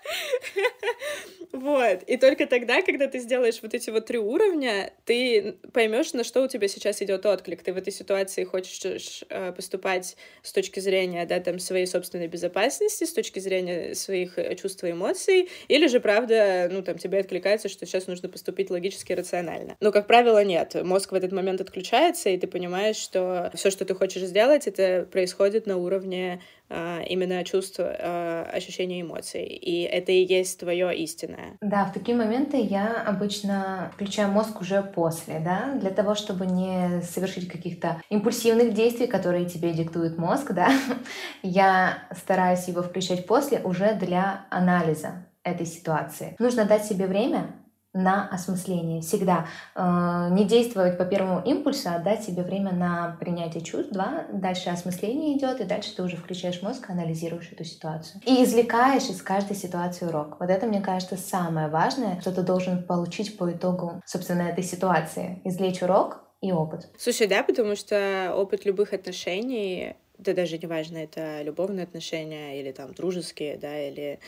Вот. 1.52 2.02
И 2.04 2.16
только 2.16 2.46
тогда, 2.46 2.82
когда 2.82 3.08
ты 3.08 3.18
сделаешь 3.18 3.60
вот 3.62 3.75
эти 3.75 3.90
вот 3.90 4.06
три 4.06 4.18
уровня, 4.18 4.92
ты 5.04 5.56
поймешь, 5.72 6.12
на 6.12 6.22
что 6.22 6.42
у 6.42 6.48
тебя 6.48 6.68
сейчас 6.68 7.00
идет 7.02 7.25
отклик. 7.26 7.62
Ты 7.62 7.72
в 7.72 7.76
этой 7.76 7.92
ситуации 7.92 8.44
хочешь 8.44 9.25
э, 9.28 9.52
поступать 9.52 10.16
с 10.42 10.52
точки 10.52 10.80
зрения, 10.80 11.25
да, 11.26 11.40
там, 11.40 11.58
своей 11.58 11.87
собственной 11.87 12.28
безопасности, 12.28 13.04
с 13.04 13.12
точки 13.12 13.38
зрения 13.38 13.94
своих 13.94 14.38
э, 14.38 14.54
чувств 14.56 14.84
и 14.84 14.90
эмоций, 14.90 15.48
или 15.68 15.87
же, 15.87 16.00
правда, 16.00 16.68
ну, 16.70 16.82
там, 16.82 16.98
тебе 16.98 17.18
откликается, 17.18 17.68
что 17.68 17.87
сейчас 17.87 18.06
нужно 18.06 18.28
поступить 18.28 18.70
логически 18.70 19.12
и 19.12 19.14
рационально. 19.14 19.76
Но, 19.80 19.90
как 19.90 20.06
правило, 20.06 20.44
нет. 20.44 20.76
Мозг 20.84 21.12
в 21.12 21.14
этот 21.14 21.32
момент 21.32 21.60
отключается, 21.60 22.28
и 22.28 22.38
ты 22.38 22.46
понимаешь, 22.46 22.96
что 22.96 23.50
все, 23.54 23.70
что 23.70 23.84
ты 23.84 23.94
хочешь 23.94 24.22
сделать, 24.22 24.66
это 24.66 25.08
происходит 25.10 25.66
на 25.66 25.78
уровне 25.78 26.42
именно 26.70 27.44
чувств, 27.44 27.80
а, 27.80 28.48
ощущения 28.52 29.00
эмоций. 29.00 29.44
И 29.44 29.82
это 29.82 30.12
и 30.12 30.25
есть 30.25 30.60
твое 30.60 30.96
истинное. 30.96 31.56
Да, 31.60 31.84
в 31.84 31.92
такие 31.92 32.16
моменты 32.16 32.58
я 32.58 33.02
обычно 33.02 33.90
включаю 33.94 34.30
мозг 34.30 34.60
уже 34.60 34.82
после, 34.82 35.40
да, 35.40 35.75
для 35.75 35.90
того, 35.90 36.14
чтобы 36.14 36.46
не 36.46 37.02
совершить 37.02 37.48
каких-то 37.48 38.00
импульсивных 38.10 38.75
действий, 38.75 39.06
которые 39.06 39.46
тебе 39.46 39.72
диктует 39.72 40.18
мозг, 40.18 40.52
да, 40.52 40.70
я 41.42 41.98
стараюсь 42.16 42.68
его 42.68 42.82
включать 42.82 43.26
после 43.26 43.60
уже 43.60 43.94
для 43.94 44.46
анализа 44.50 45.26
этой 45.44 45.66
ситуации. 45.66 46.37
Нужно 46.38 46.64
дать 46.64 46.84
себе 46.84 47.06
время 47.06 47.54
на 47.99 48.28
осмысление. 48.28 49.02
Всегда 49.02 49.47
э, 49.75 50.28
не 50.31 50.45
действовать 50.45 50.97
по 50.97 51.05
первому 51.05 51.43
импульсу, 51.45 51.88
а 51.90 51.99
дать 51.99 52.23
себе 52.25 52.43
время 52.43 52.73
на 52.73 53.17
принятие 53.19 53.62
чувств. 53.62 53.93
Два, 53.93 54.25
дальше 54.33 54.71
осмысление 54.71 55.37
идет, 55.37 55.61
и 55.61 55.64
дальше 55.64 55.95
ты 55.95 56.02
уже 56.02 56.17
включаешь 56.17 56.62
мозг, 56.62 56.88
анализируешь 56.88 57.50
эту 57.52 57.64
ситуацию. 57.64 58.21
И 58.25 58.45
извлекаешь 58.45 59.09
из 59.09 59.21
каждой 59.23 59.57
ситуации 59.57 60.07
урок. 60.07 60.37
Вот 60.40 60.49
это, 60.49 60.67
мне 60.67 60.81
кажется, 60.81 61.17
самое 61.17 61.69
важное, 61.69 62.21
что 62.21 62.33
ты 62.33 62.43
должен 62.43 62.85
получить 62.85 63.37
по 63.37 63.50
итогу, 63.50 64.00
собственно, 64.07 64.43
этой 64.43 64.64
ситуации. 64.64 65.40
Извлечь 65.45 65.83
урок 65.83 66.23
и 66.40 66.52
опыт. 66.52 66.88
Слушай, 66.99 67.26
да, 67.26 67.43
потому 67.43 67.75
что 67.75 68.33
опыт 68.37 68.64
любых 68.64 68.93
отношений 68.93 69.97
да 70.19 70.35
даже 70.35 70.59
неважно, 70.59 70.99
это 70.99 71.43
любовные 71.43 71.85
отношения 71.85 72.61
или 72.61 72.73
там 72.73 72.93
дружеские, 72.93 73.57
да, 73.57 73.81
или 73.81 74.19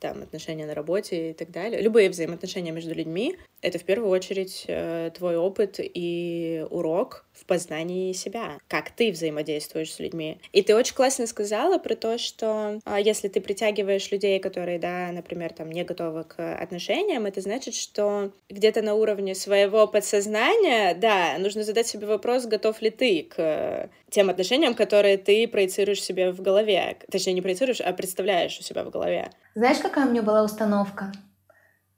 там 0.00 0.22
отношения 0.22 0.66
на 0.66 0.74
работе 0.74 1.30
и 1.30 1.32
так 1.34 1.50
далее, 1.50 1.80
любые 1.80 2.10
взаимоотношения 2.10 2.72
между 2.72 2.94
людьми, 2.94 3.36
это 3.62 3.78
в 3.78 3.84
первую 3.84 4.10
очередь 4.10 4.64
э, 4.68 5.10
твой 5.14 5.36
опыт 5.36 5.76
и 5.78 6.66
урок 6.70 7.25
в 7.36 7.44
познании 7.44 8.12
себя, 8.12 8.58
как 8.68 8.90
ты 8.90 9.12
взаимодействуешь 9.12 9.92
с 9.92 10.00
людьми. 10.00 10.40
И 10.52 10.62
ты 10.62 10.74
очень 10.74 10.94
классно 10.94 11.26
сказала 11.26 11.78
про 11.78 11.94
то, 11.94 12.18
что 12.18 12.80
э, 12.84 12.96
если 13.02 13.28
ты 13.28 13.40
притягиваешь 13.40 14.10
людей, 14.10 14.38
которые, 14.40 14.78
да, 14.78 15.10
например, 15.12 15.52
там 15.52 15.70
не 15.70 15.84
готовы 15.84 16.24
к 16.24 16.56
отношениям, 16.56 17.26
это 17.26 17.40
значит, 17.40 17.74
что 17.74 18.32
где-то 18.48 18.82
на 18.82 18.94
уровне 18.94 19.34
своего 19.34 19.86
подсознания, 19.86 20.94
да, 20.94 21.36
нужно 21.38 21.62
задать 21.62 21.86
себе 21.86 22.06
вопрос, 22.06 22.46
готов 22.46 22.80
ли 22.80 22.90
ты 22.90 23.22
к 23.22 23.90
тем 24.10 24.30
отношениям, 24.30 24.74
которые 24.74 25.18
ты 25.18 25.46
проецируешь 25.46 26.02
себе 26.02 26.32
в 26.32 26.40
голове. 26.40 26.96
Точнее, 27.10 27.34
не 27.34 27.42
проецируешь, 27.42 27.80
а 27.80 27.92
представляешь 27.92 28.58
у 28.58 28.62
себя 28.62 28.84
в 28.84 28.90
голове. 28.90 29.30
Знаешь, 29.54 29.78
какая 29.78 30.06
у 30.06 30.10
меня 30.10 30.22
была 30.22 30.42
установка? 30.42 31.12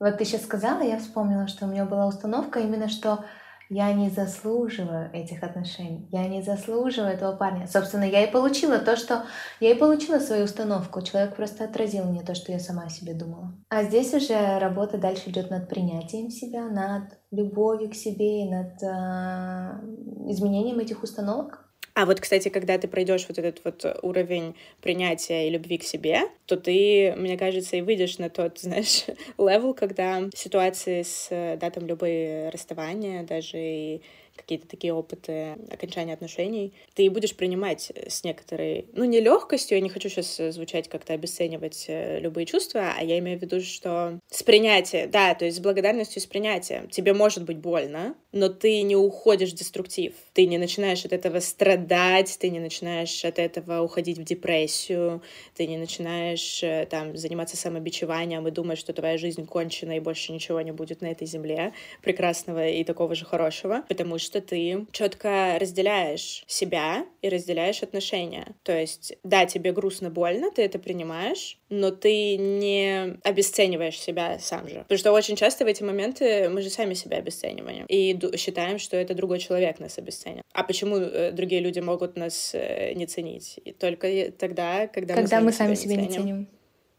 Вот 0.01 0.17
ты 0.19 0.25
сейчас 0.25 0.43
сказала, 0.43 0.83
я 0.83 0.99
вспомнила, 0.99 1.49
что 1.49 1.67
у 1.67 1.69
меня 1.69 1.85
была 1.85 2.07
установка 2.07 2.61
именно, 2.61 2.89
что 2.89 3.25
я 3.69 3.93
не 3.93 4.09
заслуживаю 4.09 5.11
этих 5.13 5.43
отношений, 5.43 6.09
я 6.11 6.27
не 6.27 6.43
заслуживаю 6.43 7.13
этого 7.13 7.37
парня. 7.37 7.67
Собственно, 7.67 8.05
я 8.05 8.25
и 8.25 8.31
получила 8.31 8.79
то, 8.79 8.97
что... 8.97 9.25
Я 9.61 9.73
и 9.73 9.79
получила 9.79 10.19
свою 10.19 10.45
установку. 10.45 11.03
Человек 11.03 11.37
просто 11.37 11.65
отразил 11.65 12.05
мне 12.05 12.23
то, 12.23 12.35
что 12.35 12.53
я 12.53 12.59
сама 12.59 12.85
о 12.85 12.91
себе 12.91 13.15
думала. 13.15 13.55
А 13.69 13.85
здесь 13.85 14.15
уже 14.15 14.59
работа 14.59 14.99
дальше 14.99 15.31
идет 15.31 15.51
над 15.51 15.69
принятием 15.69 16.31
себя, 16.31 16.69
над 16.69 17.19
любовью 17.31 17.91
к 17.91 17.95
себе 17.95 18.45
и 18.45 18.51
над 18.51 18.83
э, 18.83 20.31
изменением 20.31 20.79
этих 20.79 21.03
установок. 21.03 21.68
А 22.01 22.07
вот, 22.07 22.21
кстати, 22.21 22.49
когда 22.49 22.79
ты 22.79 22.87
пройдешь 22.87 23.27
вот 23.29 23.39
этот 23.39 23.65
вот 23.65 23.85
уровень 24.03 24.55
принятия 24.81 25.49
и 25.49 25.51
любви 25.51 25.79
к 25.79 25.83
себе, 25.83 26.21
то 26.47 26.57
ты, 26.57 27.13
мне 27.17 27.37
кажется, 27.37 27.75
и 27.75 27.81
выйдешь 27.81 28.19
на 28.19 28.31
тот, 28.31 28.57
знаешь, 28.61 29.07
level, 29.37 29.75
когда 29.75 30.23
ситуации 30.33 31.03
с, 31.03 31.27
да, 31.61 31.71
там, 31.71 31.89
любые 31.89 32.51
расставания, 32.51 33.25
даже 33.25 33.59
и 33.59 34.01
какие-то 34.39 34.67
такие 34.67 34.93
опыты 34.93 35.57
окончания 35.71 36.15
отношений, 36.15 36.73
ты 36.95 37.11
будешь 37.11 37.37
принимать 37.37 37.93
с 38.09 38.25
некоторой, 38.25 38.87
ну, 38.93 39.05
не 39.05 39.21
легкостью, 39.21 39.77
я 39.77 39.83
не 39.83 39.91
хочу 39.91 40.09
сейчас 40.09 40.41
звучать 40.55 40.89
как-то 40.89 41.13
обесценивать 41.13 41.87
э, 41.89 42.21
любые 42.21 42.47
чувства, 42.47 42.95
а 42.99 43.03
я 43.03 43.19
имею 43.19 43.39
в 43.39 43.43
виду, 43.43 43.61
что 43.61 44.19
с 44.31 44.43
принятием, 44.43 45.11
да, 45.11 45.35
то 45.35 45.45
есть 45.45 45.59
с 45.59 45.61
благодарностью, 45.61 46.23
с 46.23 46.27
принятием. 46.27 46.89
Тебе 46.89 47.13
может 47.13 47.45
быть 47.45 47.59
больно, 47.59 48.15
но 48.33 48.49
ты 48.49 48.83
не 48.83 48.97
уходишь 48.97 49.53
в 49.53 49.57
деструктив, 49.57 50.13
ты 50.33 50.47
не 50.47 50.59
начинаешь 50.59 51.05
от 51.05 51.13
этого 51.13 51.41
страдать, 51.41 52.37
ты 52.39 52.51
не 52.51 52.61
начинаешь 52.61 53.25
от 53.25 53.39
этого 53.39 53.83
уходить 53.83 54.19
в 54.19 54.25
депрессию, 54.25 55.23
ты 55.57 55.67
не 55.67 55.79
начинаешь 55.79 56.63
э, 56.63 56.87
там 56.91 57.17
заниматься 57.17 57.57
самобичеванием 57.57 58.47
и 58.47 58.51
думать, 58.51 58.79
что 58.79 58.93
твоя 58.93 59.19
жизнь 59.19 59.47
кончена 59.47 59.97
и 59.97 60.01
больше 60.01 60.33
ничего 60.33 60.61
не 60.61 60.73
будет 60.73 61.01
на 61.01 61.07
этой 61.07 61.27
земле 61.27 61.73
прекрасного 62.03 62.69
и 62.69 62.85
такого 62.85 63.15
же 63.15 63.25
хорошего, 63.25 63.85
потому 63.89 64.19
что 64.19 64.28
что 64.29 64.43
ты 64.43 64.87
четко 64.93 65.57
разделяешь 65.59 66.45
себя 66.47 67.07
и 67.23 67.29
разделяешь 67.31 67.83
отношения. 67.83 68.55
То 68.63 68.79
есть, 68.79 69.15
да, 69.25 69.47
тебе 69.47 69.73
грустно, 69.73 70.11
больно, 70.11 70.51
ты 70.51 70.63
это 70.63 70.79
принимаешь, 70.79 71.59
но 71.71 71.91
ты 71.91 72.37
не 72.37 73.17
обесцениваешь 73.25 73.99
себя 73.99 74.39
сам 74.39 74.69
же. 74.69 74.81
Потому 74.81 74.99
что 74.99 75.13
очень 75.13 75.37
часто 75.37 75.65
в 75.65 75.69
эти 75.69 75.83
моменты 75.83 76.51
мы 76.51 76.61
же 76.61 76.69
сами 76.69 76.93
себя 76.95 77.17
обесцениваем 77.17 77.87
и 77.89 78.19
считаем, 78.37 78.79
что 78.79 78.97
это 78.99 79.15
другой 79.15 79.39
человек 79.39 79.81
нас 79.81 79.97
обесценит. 79.99 80.43
А 80.53 80.63
почему 80.63 80.97
э, 80.97 81.33
другие 81.33 81.63
люди 81.63 81.81
могут 81.81 82.17
нас 82.17 82.51
э, 82.55 82.93
не 82.93 83.07
ценить? 83.07 83.59
И 83.65 83.73
только 83.73 84.31
тогда, 84.33 84.87
когда, 84.89 85.15
когда 85.15 85.41
мы 85.41 85.53
сами, 85.53 85.71
мы 85.71 85.77
сами 85.77 85.93
себя 85.95 85.97
не 85.97 86.09
ценим. 86.09 86.49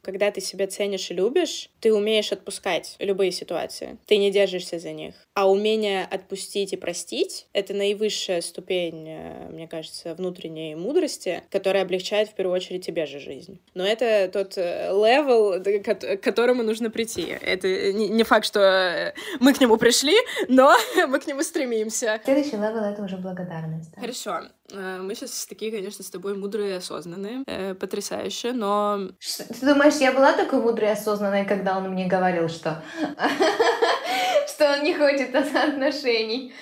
Когда 0.01 0.31
ты 0.31 0.41
себя 0.41 0.67
ценишь 0.67 1.11
и 1.11 1.13
любишь, 1.13 1.69
ты 1.79 1.93
умеешь 1.93 2.31
отпускать 2.31 2.95
любые 2.99 3.31
ситуации. 3.31 3.97
Ты 4.05 4.17
не 4.17 4.31
держишься 4.31 4.79
за 4.79 4.91
них. 4.91 5.15
А 5.33 5.49
умение 5.49 6.05
отпустить 6.05 6.73
и 6.73 6.77
простить— 6.77 7.47
это 7.53 7.73
наивысшая 7.73 8.41
ступень, 8.41 9.05
э, 9.07 9.49
мне 9.49 9.67
кажется, 9.67 10.15
внутренней 10.15 10.75
мудрости, 10.75 11.43
которая 11.49 11.83
облегчает 11.83 12.29
в 12.29 12.33
первую 12.33 12.55
очередь 12.55 12.85
тебе 12.85 13.05
же 13.05 13.19
жизнь. 13.19 13.59
Но 13.73 13.85
это 13.85 14.29
тот 14.31 14.57
э, 14.57 14.89
level, 14.91 15.63
к 15.63 16.21
которому 16.21 16.63
нужно 16.63 16.89
прийти. 16.89 17.37
Это 17.41 17.93
не 17.93 18.23
факт, 18.23 18.45
что 18.45 18.59
э, 18.59 19.13
мы 19.39 19.53
к 19.53 19.61
нему 19.61 19.77
пришли, 19.77 20.15
но 20.47 20.75
мы 21.07 21.19
к 21.19 21.27
нему 21.27 21.41
стремимся. 21.43 22.19
Следующий 22.23 22.57
level— 22.57 22.83
это 22.91 23.03
уже 23.03 23.17
благодарность. 23.17 23.91
Да? 23.95 24.01
Хорошо. 24.01 24.41
Мы 24.71 25.15
сейчас 25.15 25.45
такие, 25.45 25.71
конечно, 25.71 26.03
с 26.03 26.09
тобой 26.09 26.37
мудрые 26.37 26.71
и 26.71 26.77
осознанные, 26.77 27.75
потрясающе, 27.75 28.53
но... 28.53 29.09
Ты 29.37 29.65
думаешь, 29.65 29.95
я 29.95 30.11
была 30.11 30.33
такой 30.33 30.61
мудрой 30.61 30.89
и 30.89 30.93
осознанной, 30.93 31.45
когда 31.45 31.77
он 31.77 31.89
мне 31.89 32.07
говорил, 32.07 32.49
что 32.49 32.83
что 34.59 34.73
он 34.73 34.83
не 34.83 34.93
хочет 34.93 35.33
отношений. 35.33 36.53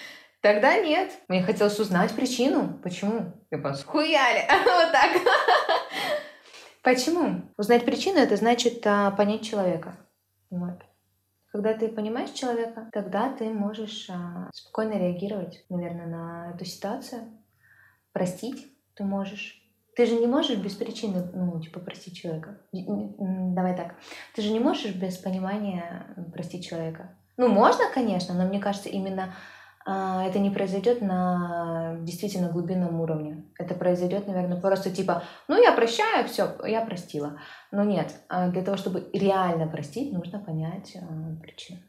Тогда 0.41 0.79
нет. 0.79 1.11
Мне 1.27 1.41
хотелось 1.41 1.79
узнать 1.79 2.13
причину. 2.13 2.79
Почему? 2.83 3.33
Типа, 3.51 3.73
схуяли. 3.73 4.45
вот 4.65 4.91
так. 4.91 5.21
Почему? 6.83 7.41
Узнать 7.57 7.85
причину— 7.85 8.19
это 8.19 8.35
значит 8.35 8.85
а, 8.85 9.11
понять 9.11 9.43
человека. 9.43 9.97
Вот. 10.51 10.79
Когда 11.51 11.73
ты 11.73 11.87
понимаешь 11.87 12.29
человека, 12.29 12.87
тогда 12.93 13.33
ты 13.33 13.49
можешь 13.49 14.09
а, 14.09 14.49
спокойно 14.53 14.93
реагировать, 14.93 15.65
наверное, 15.69 16.05
на 16.05 16.53
эту 16.53 16.65
ситуацию. 16.65 17.36
Простить 18.17 18.65
ты 18.95 19.03
можешь. 19.03 19.61
Ты 19.95 20.07
же 20.07 20.15
не 20.15 20.25
можешь 20.25 20.57
без 20.57 20.73
причины, 20.73 21.29
ну, 21.35 21.61
типа, 21.61 21.79
простить 21.79 22.17
человека. 22.17 22.61
Давай 22.73 23.77
так. 23.77 23.93
Ты 24.33 24.41
же 24.41 24.51
не 24.51 24.59
можешь 24.59 24.95
без 24.95 25.17
понимания 25.17 26.15
простить 26.33 26.67
человека. 26.67 27.15
Ну, 27.37 27.47
можно, 27.47 27.83
конечно, 27.93 28.33
но 28.33 28.47
мне 28.47 28.59
кажется, 28.59 28.89
именно 28.89 29.35
а, 29.85 30.25
это 30.25 30.39
не 30.39 30.49
произойдет 30.49 31.01
на 31.01 31.97
действительно 32.01 32.49
глубинном 32.49 32.99
уровне. 32.99 33.45
Это 33.59 33.75
произойдет, 33.75 34.25
наверное, 34.25 34.59
просто 34.59 34.89
типа, 34.89 35.21
ну, 35.47 35.61
я 35.61 35.71
прощаю, 35.73 36.27
все, 36.27 36.55
я 36.65 36.81
простила. 36.81 37.39
Но 37.71 37.83
нет, 37.83 38.15
а 38.29 38.49
для 38.49 38.63
того, 38.63 38.77
чтобы 38.77 39.11
реально 39.13 39.67
простить, 39.67 40.11
нужно 40.11 40.39
понять 40.39 40.97
а, 40.99 41.35
причину. 41.39 41.81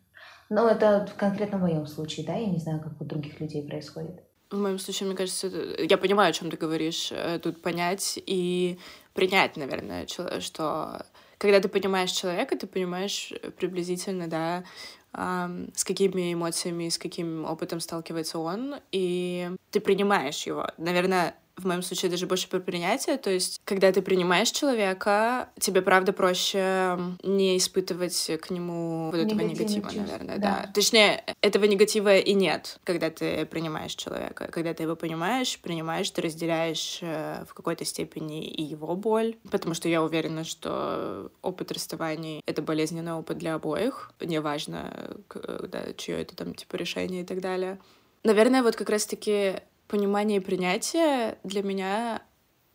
Но 0.50 0.68
это 0.68 1.08
конкретно 1.16 1.56
в 1.56 1.62
моем 1.62 1.86
случае, 1.86 2.26
да, 2.26 2.34
я 2.34 2.48
не 2.48 2.58
знаю, 2.58 2.82
как 2.82 3.00
у 3.00 3.04
других 3.06 3.40
людей 3.40 3.66
происходит. 3.66 4.27
В 4.50 4.58
моем 4.58 4.78
случае, 4.78 5.08
мне 5.08 5.16
кажется, 5.16 5.48
я 5.78 5.98
понимаю, 5.98 6.30
о 6.30 6.32
чем 6.32 6.50
ты 6.50 6.56
говоришь. 6.56 7.10
Э, 7.12 7.38
тут 7.38 7.60
понять 7.60 8.18
и 8.24 8.78
принять, 9.14 9.56
наверное, 9.56 10.06
что 10.06 11.04
когда 11.38 11.60
ты 11.60 11.68
понимаешь 11.68 12.10
человека, 12.12 12.56
ты 12.56 12.66
понимаешь 12.66 13.32
приблизительно, 13.58 14.26
да, 14.28 14.64
с 15.12 15.84
какими 15.84 16.32
эмоциями, 16.32 16.88
с 16.88 16.98
каким 16.98 17.44
опытом 17.44 17.80
сталкивается 17.80 18.38
он, 18.38 18.76
и 18.92 19.50
ты 19.70 19.80
принимаешь 19.80 20.46
его. 20.46 20.66
Наверное, 20.76 21.34
в 21.58 21.66
моем 21.66 21.82
случае 21.82 22.10
даже 22.10 22.26
больше 22.26 22.48
про 22.48 22.60
принятие. 22.60 23.18
То 23.18 23.30
есть, 23.30 23.60
когда 23.64 23.92
ты 23.92 24.00
принимаешь 24.00 24.50
человека, 24.50 25.48
тебе 25.58 25.82
правда 25.82 26.12
проще 26.12 26.98
не 27.22 27.58
испытывать 27.58 28.30
к 28.40 28.50
нему 28.50 29.10
вот 29.10 29.16
этого 29.16 29.40
негатива, 29.40 29.90
чувств, 29.90 29.98
наверное, 29.98 30.38
да. 30.38 30.62
да. 30.64 30.72
Точнее, 30.72 31.24
этого 31.40 31.64
негатива 31.64 32.16
и 32.16 32.34
нет, 32.34 32.78
когда 32.84 33.10
ты 33.10 33.44
принимаешь 33.46 33.94
человека. 33.94 34.48
Когда 34.50 34.72
ты 34.72 34.84
его 34.84 34.96
понимаешь, 34.96 35.58
принимаешь, 35.60 36.10
ты 36.10 36.22
разделяешь 36.22 37.00
э, 37.02 37.44
в 37.48 37.54
какой-то 37.54 37.84
степени 37.84 38.46
и 38.46 38.62
его 38.62 38.94
боль, 38.94 39.36
потому 39.50 39.74
что 39.74 39.88
я 39.88 40.02
уверена, 40.02 40.44
что 40.44 41.30
опыт 41.42 41.72
расставаний— 41.72 42.42
это 42.46 42.62
болезненный 42.62 43.12
опыт 43.12 43.38
для 43.38 43.54
обоих, 43.54 44.12
неважно, 44.20 45.16
да, 45.34 45.92
чье 45.96 46.20
это 46.20 46.36
там 46.36 46.54
типа 46.54 46.76
решение 46.76 47.22
и 47.22 47.26
так 47.26 47.40
далее. 47.40 47.78
Наверное, 48.24 48.62
вот 48.62 48.76
как 48.76 48.90
раз-таки 48.90 49.60
понимание 49.88 50.38
и 50.38 50.44
принятие 50.44 51.38
для 51.42 51.62
меня 51.62 52.22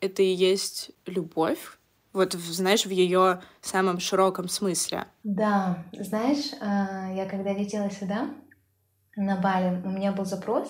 это 0.02 0.22
и 0.22 0.34
есть 0.34 0.92
любовь. 1.06 1.78
Вот, 2.12 2.34
знаешь, 2.34 2.86
в 2.86 2.92
ее 2.92 3.42
самом 3.62 4.00
широком 4.00 4.48
смысле. 4.48 5.06
Да, 5.24 5.84
знаешь, 5.94 6.52
а, 6.62 7.12
я 7.14 7.26
когда 7.26 7.54
летела 7.54 7.90
сюда, 7.90 8.30
на 9.16 9.38
Бали, 9.38 9.82
у 9.84 9.90
меня 9.90 10.12
был 10.12 10.26
запрос 10.26 10.68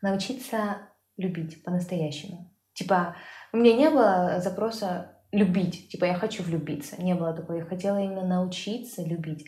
научиться 0.00 0.78
любить 1.16 1.62
по-настоящему. 1.64 2.54
Типа, 2.72 3.16
у 3.52 3.56
меня 3.56 3.76
не 3.76 3.90
было 3.90 4.40
запроса 4.40 5.12
любить, 5.32 5.88
типа, 5.90 6.04
я 6.04 6.14
хочу 6.14 6.42
влюбиться. 6.42 7.02
Не 7.02 7.14
было 7.14 7.34
такого. 7.34 7.58
Я 7.58 7.64
хотела 7.64 7.98
именно 7.98 8.26
научиться 8.26 9.02
любить. 9.02 9.46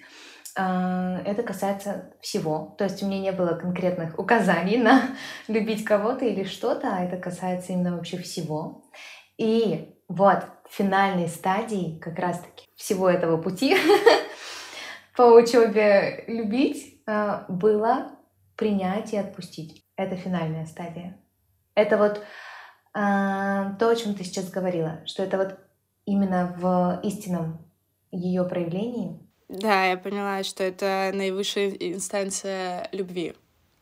А, 0.56 1.20
это 1.24 1.42
касается 1.42 2.12
всего. 2.20 2.74
То 2.78 2.84
есть 2.84 3.02
у 3.02 3.06
меня 3.06 3.20
не 3.20 3.32
было 3.32 3.54
конкретных 3.54 4.18
указаний 4.18 4.76
на 4.82 5.02
любить 5.48 5.84
кого-то 5.84 6.24
или 6.24 6.44
что-то, 6.44 6.94
а 6.94 7.04
это 7.04 7.16
касается 7.16 7.72
именно 7.72 7.96
вообще 7.96 8.18
всего. 8.18 8.84
И 9.38 9.94
вот 10.08 10.44
финальной 10.68 11.28
стадии 11.28 11.98
как 11.98 12.18
раз-таки 12.18 12.66
всего 12.76 13.08
этого 13.08 13.40
пути 13.40 13.76
по 15.16 15.22
учебе 15.22 16.24
любить 16.26 17.02
а, 17.06 17.46
было 17.48 18.12
принять 18.56 19.12
и 19.12 19.16
отпустить. 19.16 19.84
Это 19.96 20.16
финальная 20.16 20.66
стадия. 20.66 21.18
Это 21.74 21.96
вот 21.96 22.22
а, 22.92 23.74
то, 23.74 23.88
о 23.88 23.96
чем 23.96 24.14
ты 24.14 24.24
сейчас 24.24 24.50
говорила, 24.50 25.00
что 25.06 25.22
это 25.22 25.38
вот 25.38 25.58
именно 26.04 26.54
в 26.58 27.00
истинном 27.04 27.64
ее 28.10 28.44
проявлении 28.44 29.29
да, 29.50 29.86
я 29.86 29.96
поняла, 29.96 30.44
что 30.44 30.62
это 30.62 31.10
наивысшая 31.12 31.70
инстанция 31.70 32.88
любви. 32.92 33.34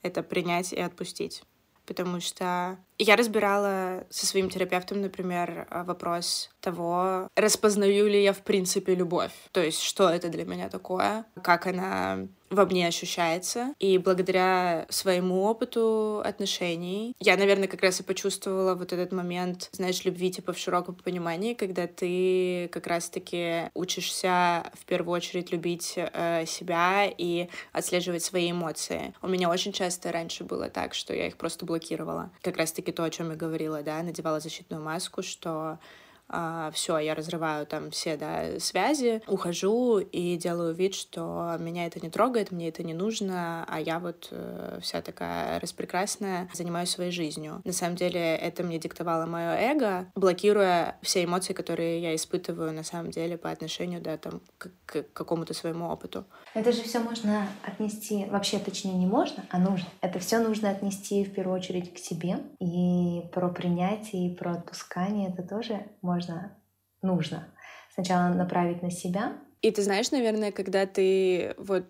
Это 0.02 0.22
принять 0.22 0.72
и 0.72 0.80
отпустить. 0.80 1.42
Потому 1.84 2.20
что 2.20 2.78
я 2.98 3.16
разбирала 3.16 4.06
со 4.08 4.26
своим 4.26 4.48
терапевтом, 4.48 5.02
например, 5.02 5.66
вопрос 5.70 6.50
того, 6.60 7.28
распознаю 7.36 8.08
ли 8.08 8.22
я 8.22 8.32
в 8.32 8.40
принципе 8.40 8.94
любовь. 8.94 9.32
То 9.52 9.62
есть, 9.62 9.82
что 9.82 10.08
это 10.08 10.28
для 10.28 10.46
меня 10.46 10.70
такое, 10.70 11.26
как 11.42 11.66
она 11.66 12.28
во 12.50 12.64
мне 12.66 12.86
ощущается. 12.86 13.74
И 13.78 13.98
благодаря 13.98 14.86
своему 14.88 15.44
опыту 15.44 16.22
отношений 16.24 17.14
я, 17.20 17.36
наверное, 17.36 17.68
как 17.68 17.82
раз 17.82 18.00
и 18.00 18.02
почувствовала 18.02 18.74
вот 18.74 18.92
этот 18.92 19.12
момент, 19.12 19.68
знаешь, 19.72 20.04
любви 20.04 20.30
типа 20.30 20.52
в 20.52 20.58
широком 20.58 20.94
понимании, 20.94 21.54
когда 21.54 21.86
ты 21.86 22.68
как 22.72 22.86
раз-таки 22.86 23.70
учишься 23.74 24.70
в 24.74 24.84
первую 24.86 25.14
очередь 25.14 25.52
любить 25.52 25.94
э, 25.96 26.44
себя 26.46 27.06
и 27.06 27.48
отслеживать 27.72 28.22
свои 28.22 28.50
эмоции. 28.50 29.14
У 29.22 29.28
меня 29.28 29.50
очень 29.50 29.72
часто 29.72 30.12
раньше 30.12 30.44
было 30.44 30.68
так, 30.68 30.94
что 30.94 31.14
я 31.14 31.26
их 31.26 31.36
просто 31.36 31.66
блокировала. 31.66 32.30
Как 32.42 32.56
раз-таки 32.56 32.92
то, 32.92 33.04
о 33.04 33.10
чем 33.10 33.30
я 33.30 33.36
говорила, 33.36 33.82
да, 33.82 34.02
надевала 34.02 34.40
защитную 34.40 34.82
маску, 34.82 35.22
что 35.22 35.78
а, 36.28 36.70
все, 36.72 36.98
я 36.98 37.14
разрываю 37.14 37.66
там 37.66 37.90
все 37.90 38.16
да, 38.16 38.60
связи, 38.60 39.22
ухожу 39.26 39.98
и 39.98 40.36
делаю 40.36 40.74
вид, 40.74 40.94
что 40.94 41.56
меня 41.58 41.86
это 41.86 42.00
не 42.00 42.10
трогает, 42.10 42.52
мне 42.52 42.68
это 42.68 42.82
не 42.82 42.94
нужно, 42.94 43.64
а 43.66 43.80
я 43.80 43.98
вот 43.98 44.28
э, 44.30 44.78
вся 44.82 45.00
такая 45.00 45.58
распрекрасная, 45.60 46.48
занимаюсь 46.52 46.90
своей 46.90 47.12
жизнью. 47.12 47.62
На 47.64 47.72
самом 47.72 47.96
деле 47.96 48.36
это 48.36 48.62
мне 48.62 48.78
диктовало 48.78 49.24
мое 49.24 49.56
эго, 49.56 50.06
блокируя 50.14 50.98
все 51.02 51.24
эмоции, 51.24 51.54
которые 51.54 52.02
я 52.02 52.14
испытываю 52.14 52.72
на 52.72 52.82
самом 52.82 53.10
деле 53.10 53.38
по 53.38 53.50
отношению 53.50 54.02
да, 54.02 54.18
там, 54.18 54.42
к, 54.58 54.70
к 54.84 55.02
какому-то 55.14 55.54
своему 55.54 55.86
опыту. 55.86 56.24
Это 56.52 56.72
же 56.72 56.82
все 56.82 56.98
можно 56.98 57.48
отнести, 57.64 58.26
вообще 58.26 58.58
точнее 58.58 58.94
не 58.94 59.06
можно, 59.06 59.44
а 59.50 59.58
нужно. 59.58 59.88
Это 60.02 60.18
все 60.18 60.40
нужно 60.40 60.68
отнести 60.68 61.24
в 61.24 61.32
первую 61.32 61.56
очередь 61.56 61.94
к 61.94 61.98
себе. 61.98 62.40
И 62.60 63.22
про 63.32 63.48
принятие, 63.48 64.28
и 64.28 64.34
про 64.34 64.52
отпускание 64.52 65.30
это 65.30 65.42
тоже 65.42 65.86
можно 66.02 66.17
можно, 66.18 66.50
нужно 67.00 67.48
сначала 67.94 68.34
направить 68.34 68.82
на 68.82 68.90
себя. 68.90 69.34
И 69.62 69.70
ты 69.70 69.82
знаешь, 69.82 70.10
наверное, 70.10 70.50
когда 70.50 70.84
ты 70.86 71.54
вот 71.58 71.84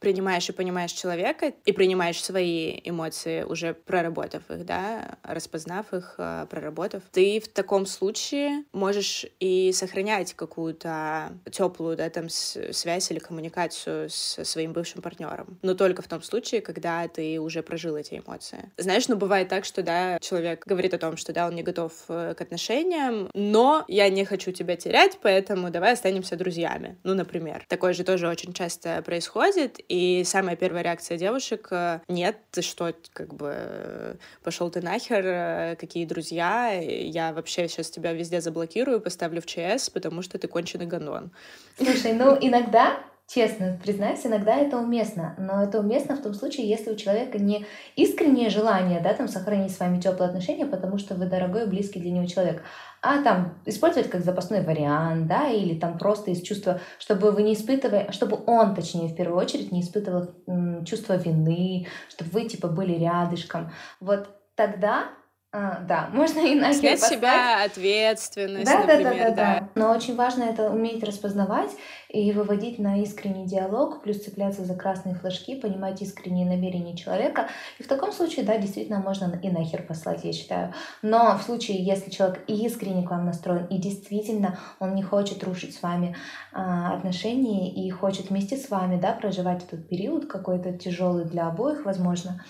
принимаешь 0.00 0.48
и 0.48 0.52
понимаешь 0.52 0.92
человека 0.92 1.52
и 1.64 1.72
принимаешь 1.72 2.22
свои 2.22 2.80
эмоции, 2.84 3.42
уже 3.42 3.74
проработав 3.74 4.50
их, 4.50 4.64
да, 4.64 5.18
распознав 5.22 5.92
их, 5.92 6.14
э, 6.18 6.46
проработав, 6.48 7.02
ты 7.12 7.40
в 7.40 7.48
таком 7.48 7.86
случае 7.86 8.64
можешь 8.72 9.26
и 9.40 9.72
сохранять 9.72 10.34
какую-то 10.34 11.32
теплую, 11.50 11.96
да, 11.96 12.08
там, 12.10 12.28
связь 12.28 13.10
или 13.10 13.18
коммуникацию 13.18 14.08
с 14.10 14.44
своим 14.44 14.72
бывшим 14.72 15.02
партнером. 15.02 15.58
Но 15.62 15.74
только 15.74 16.02
в 16.02 16.08
том 16.08 16.22
случае, 16.22 16.60
когда 16.60 17.06
ты 17.08 17.38
уже 17.40 17.62
прожил 17.62 17.96
эти 17.96 18.22
эмоции. 18.24 18.70
Знаешь, 18.76 19.08
ну, 19.08 19.16
бывает 19.16 19.48
так, 19.48 19.64
что, 19.64 19.82
да, 19.82 20.18
человек 20.20 20.64
говорит 20.66 20.94
о 20.94 20.98
том, 20.98 21.16
что, 21.16 21.32
да, 21.32 21.46
он 21.46 21.54
не 21.54 21.62
готов 21.62 21.92
э, 22.08 22.34
к 22.36 22.40
отношениям, 22.40 23.30
но 23.34 23.84
я 23.88 24.08
не 24.08 24.24
хочу 24.24 24.52
тебя 24.52 24.76
терять, 24.76 25.18
поэтому 25.22 25.70
давай 25.70 25.92
останемся 25.92 26.36
друзьями. 26.36 26.98
Ну, 27.04 27.14
например. 27.14 27.64
Такое 27.68 27.92
же 27.92 28.04
тоже 28.04 28.28
очень 28.28 28.52
часто 28.52 29.02
происходит, 29.02 29.80
и 29.88 30.22
самая 30.24 30.56
первая 30.56 30.82
реакция 30.82 31.16
девушек 31.16 31.68
э,— 31.70 32.00
нет, 32.08 32.38
ты 32.50 32.62
что, 32.62 32.92
как 33.12 33.34
бы, 33.34 34.18
пошел 34.42 34.70
ты 34.70 34.80
нахер, 34.82 35.24
э, 35.24 35.76
какие 35.76 36.04
друзья, 36.04 36.70
я 36.70 37.32
вообще 37.32 37.68
сейчас 37.68 37.90
тебя 37.90 38.12
везде 38.12 38.40
заблокирую, 38.40 39.00
поставлю 39.00 39.40
в 39.40 39.46
ЧС, 39.46 39.90
потому 39.90 40.22
что 40.22 40.38
ты 40.38 40.46
конченый 40.46 40.86
гандон. 40.86 41.30
Слушай, 41.78 42.12
ну 42.12 42.36
иногда 42.40 43.00
Честно 43.30 43.78
признаюсь, 43.84 44.24
иногда 44.24 44.56
это 44.56 44.78
уместно, 44.78 45.34
но 45.36 45.62
это 45.62 45.80
уместно 45.80 46.16
в 46.16 46.22
том 46.22 46.32
случае, 46.32 46.66
если 46.66 46.90
у 46.90 46.96
человека 46.96 47.38
не 47.38 47.66
искреннее 47.94 48.48
желание, 48.48 49.00
да, 49.00 49.12
там, 49.12 49.28
сохранить 49.28 49.70
с 49.70 49.78
вами 49.78 50.00
теплые 50.00 50.30
отношения, 50.30 50.64
потому 50.64 50.96
что 50.96 51.14
вы 51.14 51.26
дорогой 51.26 51.64
и 51.64 51.66
близкий 51.66 52.00
для 52.00 52.10
него 52.10 52.24
человек, 52.24 52.62
а 53.02 53.22
там 53.22 53.60
использовать 53.66 54.08
как 54.08 54.24
запасной 54.24 54.62
вариант, 54.62 55.26
да, 55.26 55.50
или 55.50 55.78
там 55.78 55.98
просто 55.98 56.30
из 56.30 56.40
чувства, 56.40 56.80
чтобы 56.98 57.30
вы 57.30 57.42
не 57.42 57.52
испытывали, 57.52 58.10
чтобы 58.12 58.38
он, 58.46 58.74
точнее, 58.74 59.08
в 59.08 59.14
первую 59.14 59.38
очередь, 59.38 59.72
не 59.72 59.82
испытывал 59.82 60.30
м, 60.46 60.86
чувство 60.86 61.12
вины, 61.18 61.86
чтобы 62.08 62.30
вы, 62.30 62.48
типа, 62.48 62.68
были 62.68 62.94
рядышком. 62.94 63.72
Вот 64.00 64.26
тогда 64.54 65.10
а, 65.50 65.80
да, 65.80 66.10
можно 66.12 66.40
и 66.40 66.54
нахер 66.54 66.74
Снять 66.74 67.02
себя 67.02 67.64
ответственность, 67.64 68.70
да, 68.70 68.80
например, 68.80 69.04
да, 69.04 69.12
да, 69.12 69.30
да, 69.30 69.60
да. 69.60 69.68
Но 69.74 69.90
очень 69.92 70.14
важно 70.14 70.42
это 70.42 70.70
уметь 70.70 71.02
распознавать 71.02 71.70
и 72.10 72.32
выводить 72.32 72.78
на 72.78 73.00
искренний 73.00 73.46
диалог, 73.46 74.02
плюс 74.02 74.18
цепляться 74.18 74.64
за 74.64 74.74
красные 74.74 75.14
флажки, 75.14 75.58
понимать 75.58 76.02
искренние 76.02 76.46
намерения 76.46 76.96
человека. 76.96 77.48
И 77.78 77.82
в 77.82 77.88
таком 77.88 78.12
случае, 78.12 78.44
да, 78.44 78.58
действительно 78.58 79.00
можно 79.00 79.40
и 79.42 79.48
нахер 79.48 79.82
послать, 79.82 80.22
я 80.24 80.34
считаю. 80.34 80.74
Но 81.00 81.38
в 81.38 81.42
случае, 81.42 81.82
если 81.82 82.10
человек 82.10 82.44
искренне 82.46 83.06
к 83.06 83.10
вам 83.10 83.24
настроен 83.24 83.66
и 83.66 83.78
действительно 83.78 84.58
он 84.80 84.94
не 84.94 85.02
хочет 85.02 85.42
рушить 85.44 85.74
с 85.74 85.82
вами 85.82 86.14
а, 86.52 86.94
отношения 86.94 87.72
и 87.72 87.88
хочет 87.90 88.28
вместе 88.28 88.58
с 88.58 88.68
вами, 88.68 89.00
да, 89.00 89.12
проживать 89.12 89.64
этот 89.64 89.88
период 89.88 90.26
какой-то 90.26 90.72
тяжелый 90.76 91.24
для 91.24 91.46
обоих, 91.46 91.86
возможно, 91.86 92.44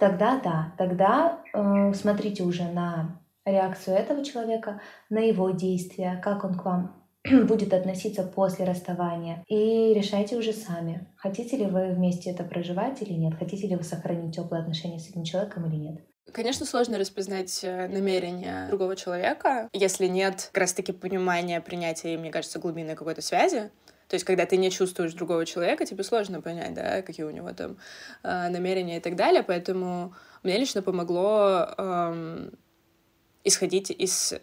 тогда 0.00 0.40
да, 0.42 0.72
тогда 0.76 1.42
э, 1.52 1.92
смотрите 1.94 2.42
уже 2.42 2.64
на 2.64 3.20
реакцию 3.44 3.96
этого 3.96 4.24
человека, 4.24 4.80
на 5.08 5.18
его 5.18 5.50
действия, 5.50 6.20
как 6.22 6.44
он 6.44 6.54
к 6.54 6.64
вам 6.64 7.04
будет 7.46 7.72
относиться 7.72 8.22
после 8.22 8.64
расставания. 8.64 9.44
И 9.46 9.92
решайте 9.94 10.36
уже 10.36 10.52
сами, 10.52 11.06
хотите 11.16 11.56
ли 11.56 11.66
вы 11.66 11.90
вместе 11.90 12.30
это 12.30 12.44
проживать 12.44 13.00
или 13.02 13.12
нет, 13.12 13.34
хотите 13.38 13.66
ли 13.66 13.76
вы 13.76 13.84
сохранить 13.84 14.34
теплые 14.34 14.62
отношения 14.62 14.98
с 14.98 15.08
этим 15.08 15.24
человеком 15.24 15.66
или 15.66 15.76
нет. 15.76 16.00
Конечно, 16.32 16.64
сложно 16.64 16.98
распознать 16.98 17.60
э, 17.64 17.88
намерения 17.88 18.66
другого 18.68 18.94
человека, 18.94 19.68
если 19.72 20.06
нет 20.06 20.50
как 20.52 20.62
раз-таки 20.62 20.92
понимания, 20.92 21.60
принятия, 21.60 22.16
мне 22.16 22.30
кажется, 22.30 22.58
глубины 22.58 22.94
какой-то 22.94 23.20
связи. 23.20 23.70
То 24.10 24.16
есть, 24.16 24.26
когда 24.26 24.44
ты 24.44 24.56
не 24.56 24.72
чувствуешь 24.72 25.14
другого 25.14 25.46
человека, 25.46 25.86
тебе 25.86 26.02
сложно 26.02 26.40
понять, 26.42 26.74
да, 26.74 27.00
какие 27.02 27.24
у 27.24 27.30
него 27.30 27.52
там 27.52 27.76
э, 28.24 28.48
намерения 28.48 28.96
и 28.96 29.00
так 29.00 29.14
далее. 29.14 29.44
Поэтому 29.44 30.12
мне 30.42 30.58
лично 30.58 30.82
помогло 30.82 31.68
э, 31.78 32.50
исходить 33.44 33.90
из 33.92 34.34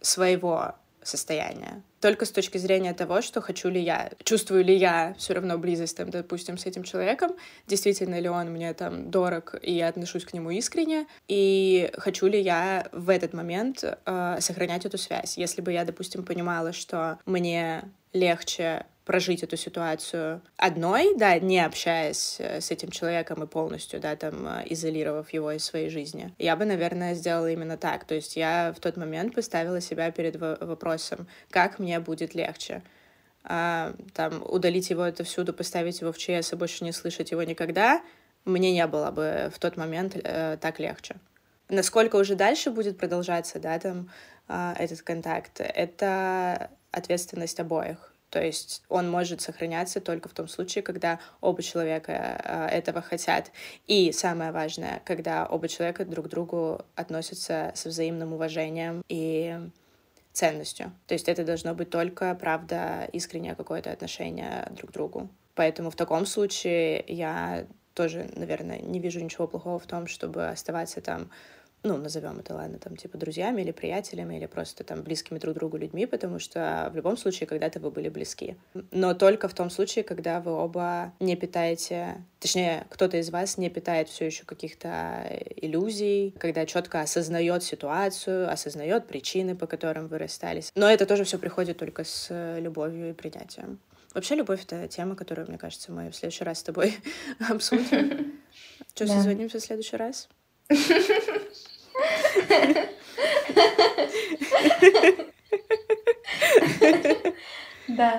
своего 0.00 0.76
состояние. 1.02 1.82
Только 2.00 2.24
с 2.24 2.30
точки 2.30 2.56
зрения 2.56 2.94
того, 2.94 3.20
что 3.20 3.42
хочу 3.42 3.68
ли 3.68 3.82
я, 3.82 4.12
чувствую 4.24 4.64
ли 4.64 4.74
я 4.74 5.14
все 5.18 5.34
равно 5.34 5.58
близость, 5.58 5.98
там, 5.98 6.08
допустим, 6.08 6.56
с 6.56 6.64
этим 6.64 6.82
человеком, 6.82 7.32
действительно 7.66 8.18
ли 8.18 8.30
он 8.30 8.50
мне 8.50 8.72
там 8.72 9.10
дорог, 9.10 9.56
и 9.60 9.74
я 9.74 9.88
отношусь 9.88 10.24
к 10.24 10.32
нему 10.32 10.50
искренне, 10.50 11.06
и 11.28 11.90
хочу 11.98 12.26
ли 12.26 12.40
я 12.40 12.88
в 12.92 13.10
этот 13.10 13.34
момент 13.34 13.84
э, 13.84 14.36
сохранять 14.40 14.86
эту 14.86 14.96
связь. 14.96 15.36
Если 15.36 15.60
бы 15.60 15.70
я, 15.70 15.84
допустим, 15.84 16.24
понимала, 16.24 16.72
что 16.72 17.18
мне 17.26 17.84
легче 18.12 18.86
прожить 19.04 19.42
эту 19.42 19.56
ситуацию 19.56 20.40
одной, 20.56 21.16
да, 21.16 21.36
не 21.38 21.58
общаясь 21.58 22.36
э, 22.38 22.60
с 22.60 22.70
этим 22.70 22.90
человеком 22.90 23.42
и 23.42 23.46
полностью, 23.46 23.98
да, 23.98 24.14
там, 24.14 24.46
э, 24.46 24.62
изолировав 24.66 25.32
его 25.32 25.50
из 25.50 25.64
своей 25.64 25.90
жизни. 25.90 26.32
Я 26.38 26.54
бы, 26.54 26.64
наверное, 26.64 27.14
сделала 27.14 27.50
именно 27.50 27.76
так. 27.76 28.04
То 28.04 28.14
есть 28.14 28.36
я 28.36 28.72
в 28.76 28.80
тот 28.80 28.96
момент 28.96 29.34
поставила 29.34 29.80
себя 29.80 30.12
перед 30.12 30.36
вопросом, 30.36 31.26
как 31.50 31.80
мне 31.80 31.98
будет 31.98 32.34
легче. 32.34 32.82
А, 33.42 33.94
там, 34.14 34.42
удалить 34.46 34.90
его 34.90 35.02
это 35.02 35.24
всюду, 35.24 35.52
поставить 35.52 36.00
его 36.02 36.12
в 36.12 36.18
ЧС 36.18 36.52
и 36.52 36.56
больше 36.56 36.84
не 36.84 36.92
слышать 36.92 37.30
его 37.30 37.42
никогда, 37.42 38.02
мне 38.44 38.72
не 38.72 38.86
было 38.86 39.10
бы 39.10 39.50
в 39.54 39.58
тот 39.58 39.76
момент 39.76 40.16
э, 40.16 40.56
так 40.60 40.78
легче. 40.78 41.16
Насколько 41.68 42.16
уже 42.16 42.34
дальше 42.34 42.70
будет 42.70 42.98
продолжаться, 42.98 43.58
да, 43.58 43.78
там, 43.78 44.10
э, 44.48 44.74
этот 44.78 45.02
контакт, 45.02 45.60
это 45.60 46.70
ответственность 46.92 47.60
обоих. 47.60 48.12
То 48.30 48.40
есть 48.42 48.82
он 48.88 49.10
может 49.10 49.40
сохраняться 49.40 50.00
только 50.00 50.28
в 50.28 50.32
том 50.32 50.46
случае, 50.46 50.82
когда 50.82 51.18
оба 51.40 51.62
человека 51.62 52.12
э, 52.12 52.66
этого 52.68 53.02
хотят. 53.02 53.50
И 53.88 54.12
самое 54.12 54.52
важное, 54.52 55.02
когда 55.04 55.46
оба 55.46 55.68
человека 55.68 56.04
друг 56.04 56.26
к 56.26 56.28
другу 56.28 56.80
относятся 56.94 57.72
с 57.74 57.84
взаимным 57.86 58.32
уважением 58.32 59.02
и 59.08 59.58
ценностью. 60.32 60.92
То 61.08 61.14
есть 61.14 61.28
это 61.28 61.44
должно 61.44 61.74
быть 61.74 61.90
только, 61.90 62.34
правда, 62.36 63.08
искреннее 63.12 63.56
какое-то 63.56 63.90
отношение 63.90 64.68
друг 64.70 64.90
к 64.90 64.94
другу. 64.94 65.28
Поэтому 65.56 65.90
в 65.90 65.96
таком 65.96 66.24
случае 66.24 67.04
я 67.08 67.66
тоже, 67.94 68.30
наверное, 68.36 68.78
не 68.78 69.00
вижу 69.00 69.20
ничего 69.20 69.48
плохого 69.48 69.80
в 69.80 69.86
том, 69.86 70.06
чтобы 70.06 70.48
оставаться 70.48 71.00
там 71.00 71.30
ну, 71.82 71.96
назовем 71.96 72.38
это, 72.38 72.54
ладно, 72.54 72.78
там, 72.78 72.96
типа, 72.96 73.16
друзьями 73.16 73.62
или 73.62 73.70
приятелями, 73.70 74.36
или 74.36 74.46
просто 74.46 74.84
там 74.84 75.02
близкими 75.02 75.38
друг 75.38 75.54
другу 75.54 75.78
людьми, 75.78 76.06
потому 76.06 76.38
что 76.38 76.88
в 76.92 76.96
любом 76.96 77.16
случае 77.16 77.46
когда-то 77.46 77.80
вы 77.80 77.90
были 77.90 78.08
близки. 78.08 78.56
Но 78.90 79.14
только 79.14 79.48
в 79.48 79.54
том 79.54 79.70
случае, 79.70 80.04
когда 80.04 80.40
вы 80.40 80.52
оба 80.52 81.12
не 81.20 81.36
питаете, 81.36 82.24
точнее, 82.38 82.86
кто-то 82.90 83.16
из 83.16 83.30
вас 83.30 83.56
не 83.56 83.70
питает 83.70 84.08
все 84.08 84.26
еще 84.26 84.44
каких-то 84.44 85.26
иллюзий, 85.56 86.34
когда 86.38 86.66
четко 86.66 87.00
осознает 87.00 87.62
ситуацию, 87.62 88.50
осознает 88.50 89.06
причины, 89.06 89.56
по 89.56 89.66
которым 89.66 90.08
вы 90.08 90.18
расстались. 90.18 90.72
Но 90.74 90.90
это 90.90 91.06
тоже 91.06 91.24
все 91.24 91.38
приходит 91.38 91.78
только 91.78 92.04
с 92.04 92.58
любовью 92.58 93.10
и 93.10 93.12
принятием. 93.12 93.78
Вообще, 94.12 94.34
любовь— 94.34 94.64
это 94.68 94.88
тема, 94.88 95.14
которую, 95.14 95.46
мне 95.48 95.56
кажется, 95.56 95.92
мы 95.92 96.10
в 96.10 96.16
следующий 96.16 96.42
раз 96.44 96.58
с 96.58 96.62
тобой 96.64 96.96
обсудим. 97.48 98.40
Что, 98.94 99.06
созвонимся 99.06 99.58
в 99.58 99.62
следующий 99.62 99.96
раз? 99.96 100.28
Да, 107.88 108.18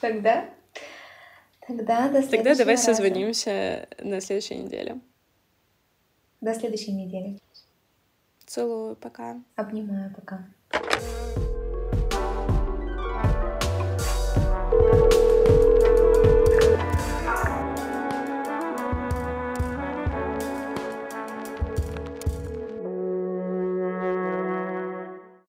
тогда... 0.00 0.50
Тогда 1.66 2.08
до 2.08 2.22
Тогда 2.28 2.54
давай 2.54 2.78
созвонимся 2.78 3.88
на 3.98 4.20
следующей 4.20 4.56
неделе. 4.56 5.00
До 6.40 6.54
следующей 6.54 6.92
недели. 6.92 7.40
Целую, 8.44 8.94
пока. 8.94 9.42
Обнимаю, 9.56 10.14
пока. 10.14 10.46